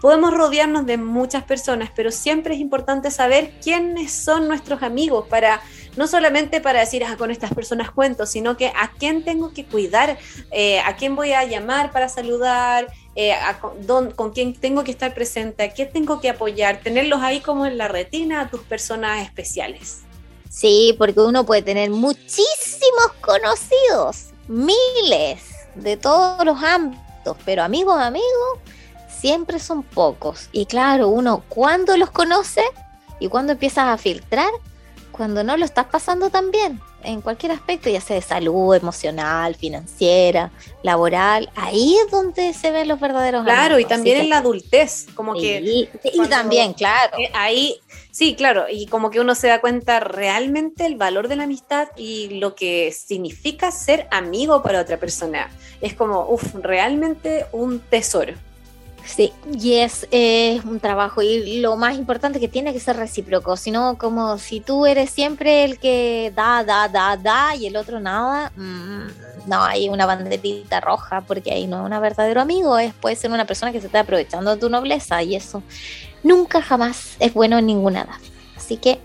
Podemos 0.00 0.32
rodearnos 0.32 0.86
de 0.86 0.96
muchas 0.96 1.42
personas, 1.42 1.90
pero 1.94 2.12
siempre 2.12 2.54
es 2.54 2.60
importante 2.60 3.10
saber 3.10 3.52
quiénes 3.60 4.12
son 4.12 4.46
nuestros 4.46 4.84
amigos 4.84 5.26
para 5.28 5.60
no 6.00 6.06
solamente 6.06 6.62
para 6.62 6.80
decir, 6.80 7.04
ah, 7.04 7.14
con 7.18 7.30
estas 7.30 7.52
personas 7.52 7.90
cuento, 7.90 8.24
sino 8.24 8.56
que 8.56 8.68
a 8.68 8.90
quién 8.98 9.22
tengo 9.22 9.52
que 9.52 9.66
cuidar, 9.66 10.16
eh, 10.50 10.80
a 10.80 10.96
quién 10.96 11.14
voy 11.14 11.34
a 11.34 11.44
llamar 11.44 11.92
para 11.92 12.08
saludar, 12.08 12.86
eh, 13.16 13.34
con, 14.16 14.30
quién 14.30 14.54
tengo 14.54 14.82
que 14.82 14.92
estar 14.92 15.12
presente, 15.12 15.62
a 15.62 15.70
quién 15.74 15.92
tengo 15.92 16.18
que 16.18 16.30
apoyar, 16.30 16.80
tenerlos 16.80 17.20
ahí 17.20 17.40
como 17.40 17.66
en 17.66 17.76
la 17.76 17.86
retina 17.86 18.40
a 18.40 18.48
tus 18.48 18.62
personas 18.62 19.22
especiales. 19.22 19.98
Sí, 20.48 20.94
porque 20.96 21.20
uno 21.20 21.44
puede 21.44 21.60
tener 21.60 21.90
muchísimos 21.90 23.12
conocidos, 23.20 24.30
miles 24.48 25.42
de 25.74 25.98
todos 25.98 26.42
los 26.46 26.62
ámbitos, 26.62 27.36
pero 27.44 27.62
amigos, 27.62 28.00
amigos, 28.00 28.58
siempre 29.06 29.58
son 29.58 29.82
pocos. 29.82 30.48
Y 30.50 30.64
claro, 30.64 31.08
uno 31.08 31.44
cuando 31.50 31.94
los 31.98 32.10
conoce 32.10 32.62
y 33.18 33.28
cuando 33.28 33.52
empiezas 33.52 33.84
a 33.84 33.98
filtrar, 33.98 34.50
cuando 35.20 35.44
no 35.44 35.58
lo 35.58 35.66
estás 35.66 35.84
pasando 35.84 36.30
tan 36.30 36.50
bien, 36.50 36.80
en 37.04 37.20
cualquier 37.20 37.52
aspecto, 37.52 37.90
ya 37.90 38.00
sea 38.00 38.16
de 38.16 38.22
salud, 38.22 38.74
emocional, 38.74 39.54
financiera, 39.54 40.50
laboral, 40.82 41.50
ahí 41.56 41.94
es 42.02 42.10
donde 42.10 42.54
se 42.54 42.70
ven 42.70 42.88
los 42.88 42.98
verdaderos 42.98 43.44
Claro, 43.44 43.78
y 43.78 43.84
también 43.84 44.16
en 44.16 44.30
la 44.30 44.38
adultez, 44.38 45.08
como 45.14 45.34
que... 45.34 45.60
Y 46.04 46.26
también, 46.30 46.72
claro. 46.72 47.18
Eh, 47.18 47.30
ahí, 47.34 47.76
sí, 48.10 48.34
claro, 48.34 48.64
y 48.70 48.86
como 48.86 49.10
que 49.10 49.20
uno 49.20 49.34
se 49.34 49.48
da 49.48 49.60
cuenta 49.60 50.00
realmente 50.00 50.86
el 50.86 50.96
valor 50.96 51.28
de 51.28 51.36
la 51.36 51.42
amistad 51.42 51.88
y 51.98 52.38
lo 52.38 52.54
que 52.54 52.90
significa 52.90 53.70
ser 53.72 54.08
amigo 54.10 54.62
para 54.62 54.80
otra 54.80 54.96
persona. 54.96 55.50
Es 55.82 55.92
como, 55.92 56.30
uff, 56.30 56.54
realmente 56.54 57.44
un 57.52 57.80
tesoro. 57.80 58.32
Sí, 59.04 59.32
y 59.52 59.74
es 59.74 60.06
eh, 60.10 60.60
un 60.64 60.78
trabajo 60.78 61.22
y 61.22 61.60
lo 61.60 61.76
más 61.76 61.96
importante 61.96 62.38
que 62.38 62.48
tiene 62.48 62.72
que 62.72 62.80
ser 62.80 62.96
recíproco, 62.96 63.56
sino 63.56 63.98
como 63.98 64.38
si 64.38 64.60
tú 64.60 64.86
eres 64.86 65.10
siempre 65.10 65.64
el 65.64 65.78
que 65.78 66.32
da, 66.34 66.62
da, 66.64 66.88
da, 66.88 67.16
da 67.16 67.56
y 67.56 67.66
el 67.66 67.76
otro 67.76 67.98
nada, 67.98 68.52
mm, 68.56 69.48
no, 69.48 69.62
hay 69.62 69.88
una 69.88 70.06
banderita 70.06 70.80
roja 70.80 71.22
porque 71.22 71.52
ahí 71.52 71.66
no 71.66 71.86
es 71.86 71.92
un 71.92 72.00
verdadero 72.00 72.40
amigo, 72.40 72.78
es, 72.78 72.94
puede 72.94 73.16
ser 73.16 73.30
una 73.30 73.46
persona 73.46 73.72
que 73.72 73.80
se 73.80 73.86
está 73.86 74.00
aprovechando 74.00 74.54
de 74.54 74.60
tu 74.60 74.70
nobleza 74.70 75.22
y 75.22 75.34
eso 75.34 75.62
nunca 76.22 76.62
jamás 76.62 77.16
es 77.18 77.34
bueno 77.34 77.58
en 77.58 77.66
ninguna 77.66 78.02
edad. 78.02 78.18
Así 78.56 78.76
que 78.76 79.00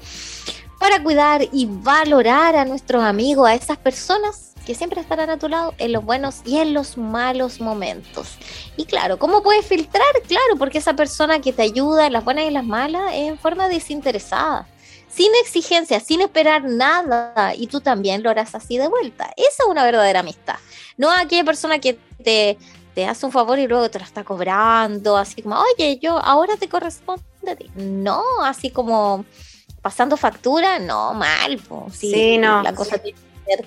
para 0.80 1.01
cuidar 1.01 1.47
y 1.51 1.65
valorar 1.65 2.55
a 2.55 2.65
nuestros 2.65 3.03
amigos, 3.03 3.47
a 3.47 3.55
esas 3.55 3.78
personas, 3.78 4.53
que 4.65 4.76
siempre 4.76 4.99
estarán 4.99 5.30
a 5.30 5.38
tu 5.38 5.47
lado 5.47 5.73
en 5.78 5.91
los 5.91 6.03
buenos 6.03 6.41
y 6.43 6.57
en 6.57 6.73
los 6.73 6.97
malos 6.97 7.61
momentos. 7.61 8.38
Y 8.76 8.86
claro, 8.86 9.17
¿cómo 9.17 9.43
puedes 9.43 9.65
filtrar? 9.65 10.03
Claro, 10.28 10.55
porque 10.57 10.80
esa 10.80 10.95
persona 10.95 11.39
que 11.39 11.53
te 11.53 11.61
ayuda 11.61 12.07
en 12.07 12.13
las 12.13 12.26
buenas 12.26 12.45
y 12.45 12.51
las 12.51 12.65
malas 12.65 13.13
es 13.13 13.30
en 13.30 13.38
forma 13.38 13.67
desinteresada, 13.67 14.67
sin 15.07 15.32
exigencia, 15.43 15.99
sin 15.99 16.21
esperar 16.21 16.63
nada, 16.63 17.53
y 17.55 17.67
tú 17.67 17.80
también 17.80 18.23
lo 18.23 18.30
harás 18.30 18.55
así 18.55 18.78
de 18.78 18.88
vuelta. 18.88 19.32
Esa 19.38 19.63
es 19.63 19.69
una 19.69 19.84
verdadera 19.84 20.21
amistad. 20.21 20.55
No 20.97 21.11
aquella 21.11 21.43
persona 21.43 21.80
que 21.80 21.97
te, 22.23 22.57
te 22.95 23.05
hace 23.05 23.26
un 23.26 23.32
favor 23.32 23.59
y 23.59 23.67
luego 23.67 23.89
te 23.89 23.99
lo 23.99 24.05
está 24.05 24.23
cobrando, 24.23 25.15
así 25.15 25.41
como, 25.43 25.57
oye, 25.59 25.99
yo 26.01 26.17
ahora 26.17 26.57
te 26.57 26.67
corresponde 26.67 27.23
a 27.47 27.55
ti. 27.55 27.69
No, 27.76 28.23
así 28.43 28.71
como 28.71 29.26
pasando 29.86 30.17
factura, 30.17 30.79
no, 30.79 31.13
mal. 31.13 31.61
sí, 31.93 32.39
no. 32.39 32.63
La 32.63 32.73
cosa 32.73 32.97
tiene 32.97 33.19
que 33.19 33.55
ser 33.55 33.65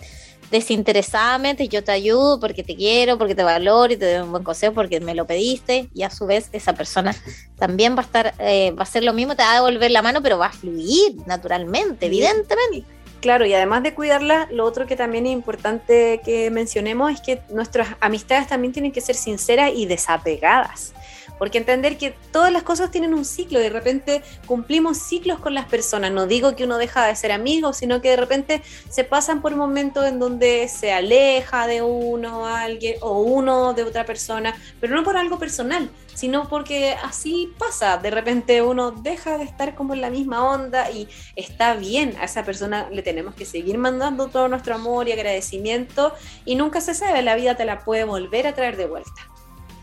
desinteresadamente, 0.51 1.69
yo 1.69 1.85
te 1.85 1.93
ayudo 1.93 2.41
porque 2.41 2.65
te 2.65 2.75
quiero, 2.75 3.19
porque 3.19 3.37
te 3.37 3.45
valoro 3.45 3.93
y 3.93 3.97
te 3.97 4.15
doy 4.15 4.25
un 4.25 4.33
buen 4.33 4.43
consejo 4.43 4.75
porque 4.75 4.99
me 4.99 5.15
lo 5.15 5.29
pediste 5.29 5.89
y 5.95 6.03
a 6.03 6.11
su 6.11 6.27
vez 6.27 6.49
esa 6.51 6.73
persona 6.73 7.15
también 7.57 7.95
va 7.95 8.01
a 8.01 8.05
estar, 8.05 8.35
eh, 8.41 8.73
va 8.73 8.81
a 8.81 8.83
hacer 8.83 9.05
lo 9.05 9.13
mismo, 9.13 9.37
te 9.37 9.45
va 9.45 9.53
a 9.53 9.55
devolver 9.55 9.93
la 9.93 10.03
mano, 10.03 10.21
pero 10.21 10.39
va 10.39 10.47
a 10.47 10.53
fluir 10.53 11.15
naturalmente, 11.25 12.07
evidentemente. 12.07 12.83
Claro, 13.21 13.47
y 13.47 13.55
además 13.55 13.85
de 13.85 13.95
cuidarla, 13.95 14.49
lo 14.51 14.65
otro 14.65 14.89
que 14.89 14.97
también 14.97 15.25
es 15.25 15.33
importante 15.33 16.21
que 16.25 16.51
mencionemos 16.51 17.13
es 17.13 17.21
que 17.21 17.43
nuestras 17.51 17.91
amistades 18.01 18.49
también 18.49 18.73
tienen 18.73 18.91
que 18.91 19.01
ser 19.01 19.15
sinceras 19.15 19.71
y 19.73 19.87
desapegadas. 19.87 20.95
Porque 21.39 21.59
entender 21.59 21.99
que 21.99 22.15
todas 22.33 22.53
las 22.53 22.63
cosas 22.63 22.91
tienen 22.91 23.15
un 23.15 23.25
ciclo, 23.25 23.59
de 23.59 23.71
repente 23.71 24.23
cumplimos 24.47 24.99
ciclos 24.99 25.39
con 25.39 25.55
las 25.55 25.67
personas. 25.67 26.13
No 26.13 26.27
digo 26.27 26.57
que 26.57 26.65
uno 26.65 26.79
deja 26.79 27.07
de 27.07 27.17
ser 27.17 27.33
amigo, 27.33 27.73
sino 27.73 28.01
que 28.01 28.11
de 28.11 28.17
repente 28.17 28.63
se 28.89 29.05
pasan 29.05 29.41
por 29.41 29.55
momentos 29.57 30.07
en 30.07 30.19
donde 30.19 30.69
se 30.69 30.93
aleja 30.93 31.67
de 31.67 31.83
uno 31.83 32.47
alguien 32.47 32.97
o 33.01 33.21
uno 33.21 33.75
de 33.75 33.85
otra 33.85 34.05
persona, 34.05 34.57
pero 34.81 34.95
no 34.95 35.05
por 35.05 35.17
algo 35.17 35.39
personal, 35.39 35.91
sino 36.15 36.49
porque 36.49 36.95
así 37.03 37.53
pasa. 37.59 37.99
De 37.99 38.11
repente 38.11 38.63
uno 38.63 38.91
deja 38.91 39.39
de 39.39 39.45
estar 39.45 39.75
como 39.75 39.95
en 39.95 40.01
la 40.01 40.11
misma 40.11 40.45
onda 40.45 40.91
y 40.91 41.09
está 41.37 41.75
bien, 41.75 42.17
a 42.21 42.25
esa 42.25 42.45
persona 42.45 42.89
le 42.91 43.03
tenemos 43.03 43.35
que 43.35 43.45
seguir 43.45 43.79
mandando 43.79 44.29
todo 44.29 44.49
nuestro 44.49 44.75
amor 44.75 45.09
y 45.09 45.13
agradecimiento 45.13 46.13
y 46.45 46.57
nunca 46.57 46.81
se 46.81 46.95
sabe, 46.95 47.23
la 47.23 47.37
vida 47.37 47.57
te 47.57 47.65
la 47.65 47.85
puede 47.85 48.05
volver 48.05 48.47
a 48.47 48.55
traer 48.55 48.77
de 48.77 48.87
vuelta. 48.87 49.38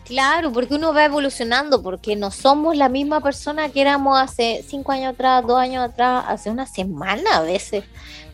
Claro, 0.06 0.52
porque 0.54 0.76
uno 0.76 0.94
va 0.94 1.06
evolucionando, 1.06 1.82
porque 1.82 2.16
no 2.16 2.30
somos 2.30 2.78
la 2.78 2.90
misma 2.90 3.22
persona 3.22 3.70
que 3.70 3.82
éramos 3.82 4.20
hace 4.20 4.64
cinco 4.68 4.92
años 4.92 5.14
atrás, 5.14 5.44
dos 5.48 5.58
años 5.58 5.84
atrás, 5.84 6.26
hace 6.28 6.52
una 6.52 6.68
semana 6.68 7.38
a 7.38 7.42
veces. 7.42 7.84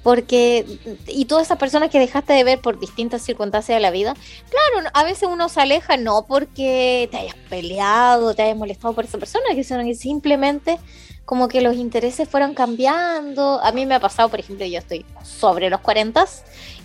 Porque, 0.04 0.66
y 1.08 1.26
todas 1.26 1.48
esas 1.48 1.58
personas 1.58 1.90
que 1.90 2.00
dejaste 2.00 2.34
de 2.34 2.44
ver 2.44 2.60
por 2.60 2.78
distintas 2.78 3.22
circunstancias 3.22 3.78
de 3.78 3.80
la 3.80 3.92
vida, 3.92 4.16
claro, 4.50 4.90
a 4.94 5.04
veces 5.06 5.30
uno 5.32 5.48
se 5.48 5.62
aleja 5.62 5.96
no 5.96 6.26
porque 6.28 7.08
te 7.10 7.18
hayas 7.18 7.36
peleado, 7.50 8.34
te 8.34 8.42
hayas 8.42 8.58
molestado 8.58 8.94
por 8.94 9.06
esa 9.06 9.18
persona, 9.18 9.46
que 9.54 9.94
simplemente 9.94 10.78
como 11.26 11.48
que 11.48 11.62
los 11.62 11.76
intereses 11.76 12.28
fueron 12.28 12.54
cambiando. 12.54 13.60
A 13.64 13.72
mí 13.72 13.86
me 13.86 13.96
ha 13.96 14.00
pasado, 14.00 14.30
por 14.30 14.40
ejemplo, 14.40 14.66
yo 14.66 14.80
estoy 14.80 15.06
sobre 15.24 15.70
los 15.70 15.80
40 15.80 16.26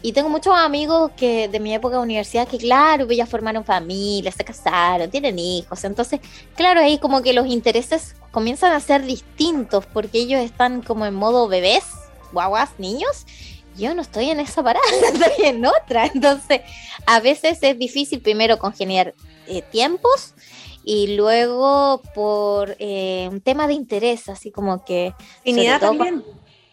y 0.03 0.12
tengo 0.12 0.28
muchos 0.28 0.55
amigos 0.55 1.11
que 1.16 1.49
de 1.49 1.59
mi 1.59 1.74
época 1.74 1.97
de 1.97 2.03
universidad 2.03 2.47
que, 2.47 2.59
claro, 2.59 3.11
ya 3.11 3.26
formaron 3.26 3.64
familia, 3.64 4.30
se 4.30 4.45
casaron, 4.45 5.11
tienen 5.11 5.39
hijos. 5.39 5.82
Entonces, 5.84 6.20
claro, 6.55 6.80
ahí 6.80 6.99
como 6.99 7.22
que 7.22 7.32
los 7.32 7.47
intereses 7.47 8.14
comienzan 8.30 8.72
a 8.72 8.80
ser 8.80 9.05
distintos 9.05 9.84
porque 9.87 10.18
ellos 10.18 10.41
están 10.41 10.82
como 10.82 11.07
en 11.07 11.14
modo 11.14 11.49
bebés, 11.49 11.84
guaguas, 12.32 12.70
niños. 12.78 13.26
Yo 13.76 13.95
no 13.95 14.03
estoy 14.03 14.30
en 14.30 14.41
esa 14.41 14.62
parada, 14.62 14.87
estoy 15.12 15.47
en 15.47 15.66
otra. 15.66 16.07
Entonces, 16.07 16.61
a 17.07 17.20
veces 17.20 17.59
es 17.62 17.78
difícil 17.78 18.20
primero 18.20 18.59
congeniar 18.59 19.14
eh, 19.47 19.62
tiempos 19.62 20.34
y 20.89 21.16
luego 21.16 22.01
por 22.14 22.76
eh, 22.78 23.28
un 23.28 23.41
tema 23.41 23.66
de 23.66 23.74
interés, 23.74 24.28
así 24.28 24.53
como 24.53 24.84
que... 24.84 25.12
Afinidad 25.41 25.80
también. 25.80 26.22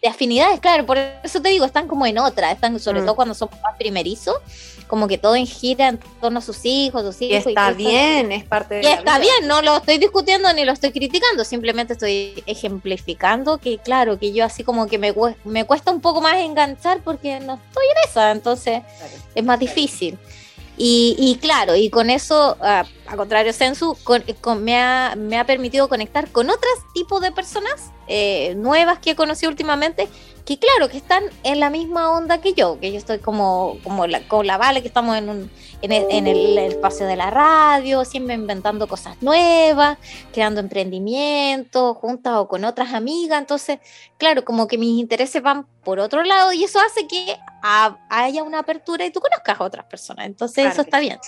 de 0.04 0.08
afinidades, 0.08 0.60
claro, 0.60 0.86
por 0.86 1.00
eso 1.00 1.42
te 1.42 1.50
digo, 1.50 1.66
están 1.66 1.88
como 1.88 2.06
en 2.06 2.20
otra, 2.20 2.52
están 2.52 2.80
sobre 2.80 3.02
mm. 3.02 3.06
todo 3.06 3.16
cuando 3.16 3.34
son 3.34 3.50
más 3.64 3.76
primerizos, 3.76 4.36
como 4.86 5.08
que 5.08 5.18
todo 5.18 5.34
gira 5.34 5.88
en 5.88 6.00
torno 6.22 6.38
a 6.38 6.42
sus 6.44 6.64
hijos, 6.64 7.02
sus 7.02 7.24
hijos. 7.24 7.48
Y 7.48 7.50
está 7.50 7.72
bien, 7.72 8.32
es 8.32 8.44
parte 8.44 8.76
de 8.76 8.84
Y 8.84 8.86
está 8.86 9.18
bien, 9.18 9.48
no 9.48 9.64
lo 9.64 9.78
estoy 9.78 9.98
discutiendo 9.98 10.54
ni 10.54 10.64
lo 10.64 10.74
estoy 10.74 10.92
criticando, 10.92 11.44
simplemente 11.44 11.94
estoy 11.94 12.44
ejemplificando 12.46 13.58
que, 13.58 13.80
claro, 13.80 14.20
que 14.20 14.32
yo 14.32 14.46
así 14.46 14.64
como 14.64 14.86
que 14.86 15.00
me, 15.00 15.12
me 15.44 15.66
cuesta 15.66 15.90
un 15.90 16.02
poco 16.02 16.22
más 16.22 16.36
enganchar 16.36 17.00
porque 17.04 17.40
no 17.40 17.56
estoy 17.56 17.86
en 17.86 18.10
esa, 18.10 18.30
entonces 18.30 18.84
es 19.34 19.44
más 19.44 19.58
difícil. 19.58 20.20
Y, 20.76 21.38
claro, 21.40 21.76
y 21.76 21.90
con 21.90 22.10
eso, 22.10 22.58
a, 22.60 22.86
contrario 23.16 23.54
Sensu, 23.54 23.96
me, 24.60 24.82
ha, 24.82 25.14
me, 25.16 25.38
ha, 25.38 25.46
permitido 25.46 25.88
conectar 25.88 26.32
con 26.32 26.50
otros 26.50 26.74
tipos 26.96 27.22
de 27.22 27.32
personas 27.32 27.92
eh, 28.08 28.56
nuevas 28.56 28.98
que 28.98 29.12
he 29.12 29.16
conocido 29.16 29.52
últimamente, 29.52 30.10
que 30.46 30.58
claro, 30.58 30.90
que 30.90 30.98
están 30.98 31.24
en 31.44 31.60
la 31.60 31.70
misma 31.70 32.10
onda 32.10 32.42
que 32.42 32.54
yo, 32.54 32.80
que 32.80 32.92
yo 32.92 32.98
estoy 32.98 33.20
como, 33.20 33.78
como 33.84 34.08
la, 34.08 34.28
con 34.28 34.46
la 34.48 34.58
Vale, 34.58 34.82
que 34.82 34.88
estamos 34.88 35.16
en, 35.16 35.30
un, 35.30 35.52
en, 35.84 36.28
el, 36.28 36.58
espacio 36.58 37.06
de 37.06 37.16
la 37.16 37.30
radio, 37.30 38.04
siempre 38.04 38.34
inventando 38.34 38.88
cosas 38.88 39.22
nuevas, 39.22 39.98
creando 40.34 40.60
emprendimientos, 40.60 41.96
juntas 41.98 42.34
o 42.38 42.48
con 42.48 42.66
otras 42.66 42.94
amigas, 42.94 43.40
entonces, 43.40 43.80
claro, 44.18 44.44
como 44.44 44.68
que 44.68 44.78
mis 44.78 45.00
intereses 45.00 45.42
van 45.42 45.68
por 45.84 46.00
otro 46.00 46.24
lado 46.24 46.52
y 46.52 46.64
eso 46.64 46.80
hace 46.80 47.08
que 47.08 47.38
haya 47.64 48.44
una 48.44 48.60
apertura 48.60 49.06
y 49.06 49.12
tú 49.12 49.20
conozcas 49.20 49.60
a 49.60 49.64
otras 49.64 49.86
personas, 49.86 50.26
entonces 50.26 50.66
eso 50.66 50.82
está 50.82 51.00
bien 51.00 51.20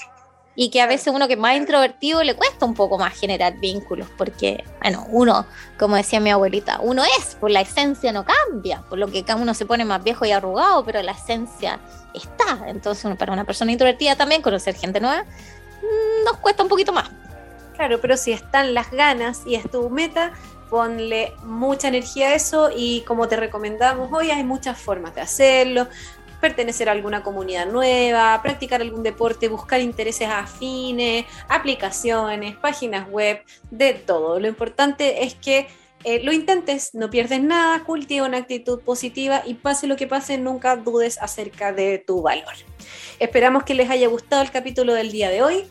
y 0.55 0.69
que 0.69 0.81
a 0.81 0.87
veces 0.87 1.13
uno 1.13 1.27
que 1.27 1.33
es 1.33 1.39
más 1.39 1.55
introvertido 1.57 2.23
le 2.23 2.35
cuesta 2.35 2.65
un 2.65 2.73
poco 2.73 2.97
más 2.97 3.13
generar 3.13 3.57
vínculos, 3.59 4.07
porque, 4.17 4.63
bueno, 4.81 5.05
uno, 5.09 5.45
como 5.77 5.97
decía 5.97 6.19
mi 6.19 6.29
abuelita, 6.29 6.79
uno 6.81 7.03
es, 7.19 7.35
pues 7.39 7.51
la 7.51 7.61
esencia 7.61 8.11
no 8.13 8.25
cambia, 8.25 8.81
por 8.89 8.97
lo 8.97 9.07
que 9.07 9.23
cada 9.23 9.41
uno 9.41 9.53
se 9.53 9.65
pone 9.65 9.83
más 9.83 10.03
viejo 10.03 10.25
y 10.25 10.31
arrugado, 10.31 10.85
pero 10.85 11.01
la 11.01 11.11
esencia 11.11 11.79
está. 12.13 12.67
Entonces, 12.67 13.15
para 13.17 13.33
una 13.33 13.43
persona 13.43 13.71
introvertida 13.71 14.15
también 14.15 14.41
conocer 14.41 14.75
gente 14.75 15.01
nueva 15.01 15.23
mm, 15.23 16.25
nos 16.25 16.37
cuesta 16.37 16.63
un 16.63 16.69
poquito 16.69 16.93
más. 16.93 17.09
Claro, 17.75 17.99
pero 17.99 18.15
si 18.15 18.31
están 18.31 18.73
las 18.73 18.89
ganas 18.91 19.41
y 19.45 19.55
es 19.55 19.69
tu 19.69 19.89
meta, 19.89 20.31
ponle 20.69 21.33
mucha 21.43 21.89
energía 21.89 22.29
a 22.29 22.35
eso 22.35 22.69
y 22.73 23.01
como 23.01 23.27
te 23.27 23.35
recomendamos 23.35 24.11
hoy 24.13 24.31
hay 24.31 24.43
muchas 24.43 24.77
formas 24.79 25.13
de 25.13 25.21
hacerlo 25.21 25.87
pertenecer 26.45 26.89
a 26.89 26.91
alguna 26.91 27.23
comunidad 27.23 27.65
nueva, 27.65 28.39
practicar 28.43 28.79
algún 28.79 29.01
deporte, 29.01 29.47
buscar 29.47 29.81
intereses 29.81 30.29
afines, 30.29 31.25
aplicaciones, 31.49 32.55
páginas 32.55 33.09
web, 33.09 33.41
de 33.71 33.95
todo. 33.95 34.39
Lo 34.39 34.47
importante 34.47 35.23
es 35.23 35.33
que 35.33 35.65
eh, 36.03 36.21
lo 36.23 36.31
intentes, 36.31 36.93
no 36.93 37.09
pierdes 37.09 37.41
nada, 37.41 37.83
cultiva 37.83 38.27
una 38.27 38.37
actitud 38.37 38.79
positiva 38.81 39.41
y 39.43 39.55
pase 39.55 39.87
lo 39.87 39.95
que 39.95 40.05
pase, 40.05 40.37
nunca 40.37 40.75
dudes 40.75 41.17
acerca 41.19 41.73
de 41.73 41.97
tu 41.97 42.21
valor. 42.21 42.53
Esperamos 43.17 43.63
que 43.63 43.73
les 43.73 43.89
haya 43.89 44.07
gustado 44.07 44.43
el 44.43 44.51
capítulo 44.51 44.93
del 44.93 45.11
día 45.11 45.31
de 45.31 45.41
hoy. 45.41 45.63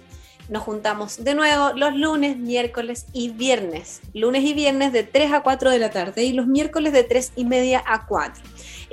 Nos 0.48 0.64
juntamos 0.64 1.22
de 1.22 1.36
nuevo 1.36 1.70
los 1.76 1.94
lunes, 1.94 2.36
miércoles 2.36 3.06
y 3.12 3.28
viernes. 3.28 4.00
Lunes 4.12 4.42
y 4.42 4.54
viernes 4.54 4.92
de 4.92 5.04
3 5.04 5.34
a 5.34 5.42
4 5.42 5.70
de 5.70 5.78
la 5.78 5.90
tarde 5.90 6.24
y 6.24 6.32
los 6.32 6.48
miércoles 6.48 6.92
de 6.92 7.04
3 7.04 7.34
y 7.36 7.44
media 7.44 7.80
a 7.86 8.06
4 8.06 8.42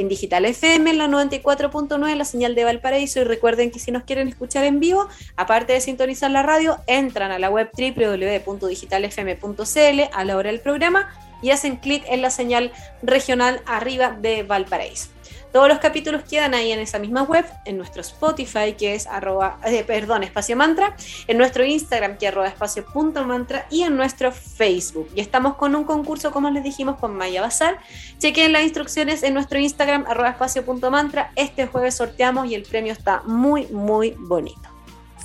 en 0.02 0.10
Digital 0.10 0.44
FM, 0.46 0.90
en 0.90 0.98
la 0.98 1.08
94.9, 1.08 2.16
la 2.16 2.26
señal 2.26 2.56
de 2.56 2.66
Valparaíso. 2.66 3.22
Y 3.22 3.24
recuerden 3.24 3.72
que 3.72 3.80
si 3.80 3.92
nos 3.92 4.04
quieren 4.04 4.28
escuchar 4.28 4.66
en 4.66 4.80
vivo, 4.80 5.08
aparte 5.38 5.74
de 5.74 5.82
sintonizar 5.82 6.32
la 6.32 6.42
radio, 6.44 6.78
entran 6.88 7.32
a 7.32 7.40
la 7.40 7.50
web 7.50 7.70
www.digitalfm.cl 7.78 10.02
a 10.14 10.26
la 10.26 10.38
hora 10.38 10.52
del 10.52 10.60
programa 10.60 11.10
y 11.42 11.52
hacen 11.52 11.78
clic 11.78 12.04
en 12.08 12.22
la 12.22 12.30
señal 12.30 12.74
regional 13.02 13.62
arriba 13.66 14.18
de 14.20 14.44
Valparaíso. 14.44 15.08
Todos 15.52 15.68
los 15.68 15.80
capítulos 15.80 16.24
quedan 16.24 16.54
ahí 16.54 16.72
en 16.72 16.80
esa 16.80 16.98
misma 16.98 17.24
web, 17.24 17.46
en 17.66 17.78
nuestro 17.78 18.02
Spotify, 18.02 18.74
que 18.78 18.96
es 18.96 19.06
arroba, 19.08 19.60
eh, 19.66 19.86
espacio 20.22 20.56
mantra, 20.56 20.96
en 21.28 21.38
nuestro 21.38 21.66
Instagram, 21.66 22.18
que 22.18 22.28
es 22.28 22.32
arroba 22.32 22.48
espacio 22.48 22.86
punto 22.86 23.24
mantra, 23.26 23.66
y 23.70 23.84
en 23.84 23.98
nuestro 23.98 24.32
Facebook. 24.32 25.10
Y 25.14 25.22
estamos 25.22 25.56
con 25.56 25.76
un 25.76 25.84
concurso, 25.84 26.32
como 26.32 26.50
les 26.50 26.64
dijimos, 26.64 26.98
con 26.98 27.16
Maya 27.16 27.42
Bazar. 27.42 27.80
Chequen 28.18 28.54
las 28.54 28.64
instrucciones 28.64 29.24
en 29.24 29.34
nuestro 29.34 29.60
Instagram, 29.60 30.06
arroba 30.08 30.30
espacio 30.30 30.64
punto 30.64 30.90
mantra. 30.90 31.32
Este 31.36 31.68
jueves 31.68 31.96
sorteamos 31.96 32.48
y 32.48 32.56
el 32.56 32.64
premio 32.64 32.94
está 32.94 33.22
muy, 33.26 33.68
muy 33.68 34.16
bonito 34.18 34.71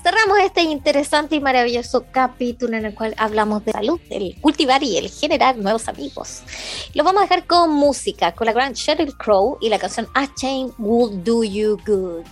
cerramos 0.02 0.38
este 0.38 0.62
interesante 0.62 1.36
y 1.36 1.40
maravilloso 1.40 2.06
capítulo 2.10 2.76
en 2.76 2.86
el 2.86 2.94
cual 2.94 3.14
hablamos 3.18 3.64
de 3.64 3.72
salud, 3.72 4.00
el 4.10 4.40
cultivar 4.40 4.82
y 4.82 4.96
el 4.96 5.10
generar 5.10 5.56
nuevos 5.56 5.88
amigos. 5.88 6.42
Lo 6.94 7.04
vamos 7.04 7.22
a 7.22 7.24
dejar 7.24 7.46
con 7.46 7.70
música, 7.70 8.32
con 8.32 8.46
la 8.46 8.52
gran 8.52 8.72
Sheryl 8.72 9.16
Crow 9.16 9.58
y 9.60 9.68
la 9.68 9.78
canción 9.78 10.08
A 10.14 10.32
Chain 10.34 10.72
Will 10.78 11.22
Do 11.22 11.44
You 11.44 11.78
Good. 11.86 12.24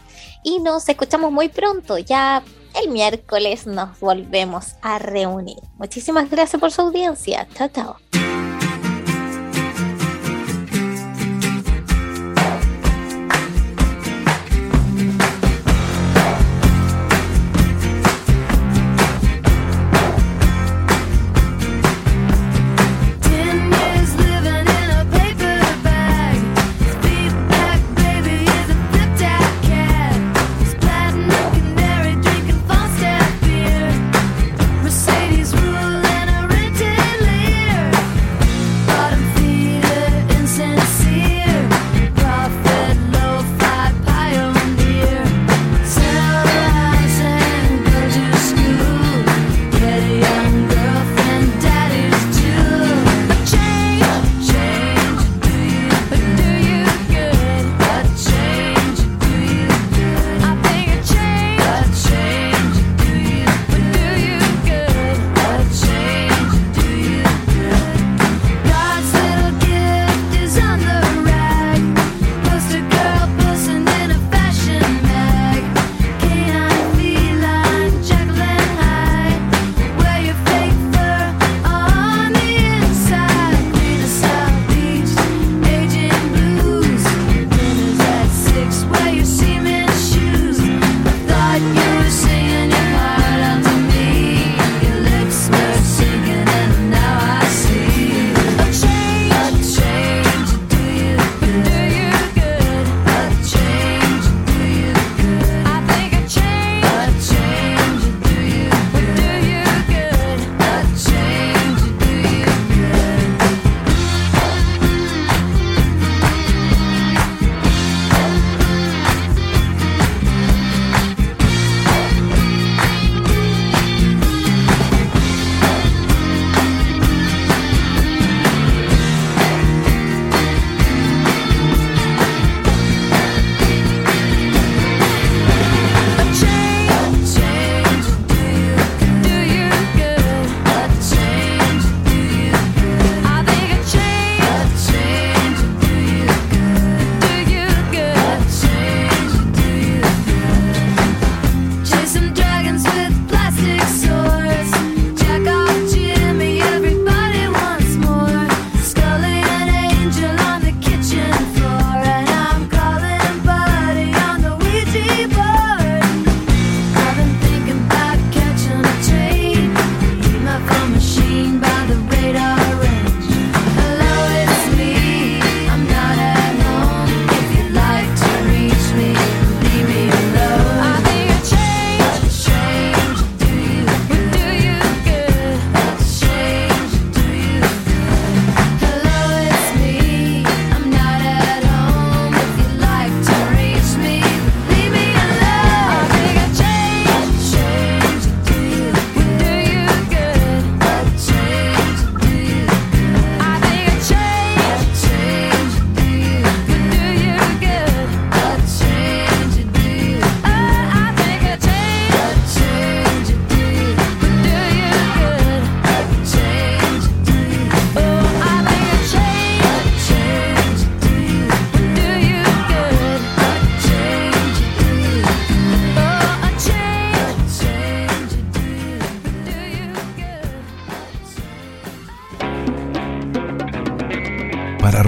Y 0.43 0.61
nos 0.61 0.89
escuchamos 0.89 1.33
muy 1.33 1.49
pronto, 1.49 1.99
ya 1.99 2.43
el 2.83 2.91
miércoles 2.91 3.67
nos 3.67 3.99
volvemos 4.01 4.75
a 4.83 4.99
reunir. 4.99 5.59
Muchísimas 5.77 6.29
gracias 6.31 6.61
por 6.61 6.71
su 6.71 6.83
audiencia. 6.83 7.47
Chao, 7.55 7.69
chao. 7.69 8.24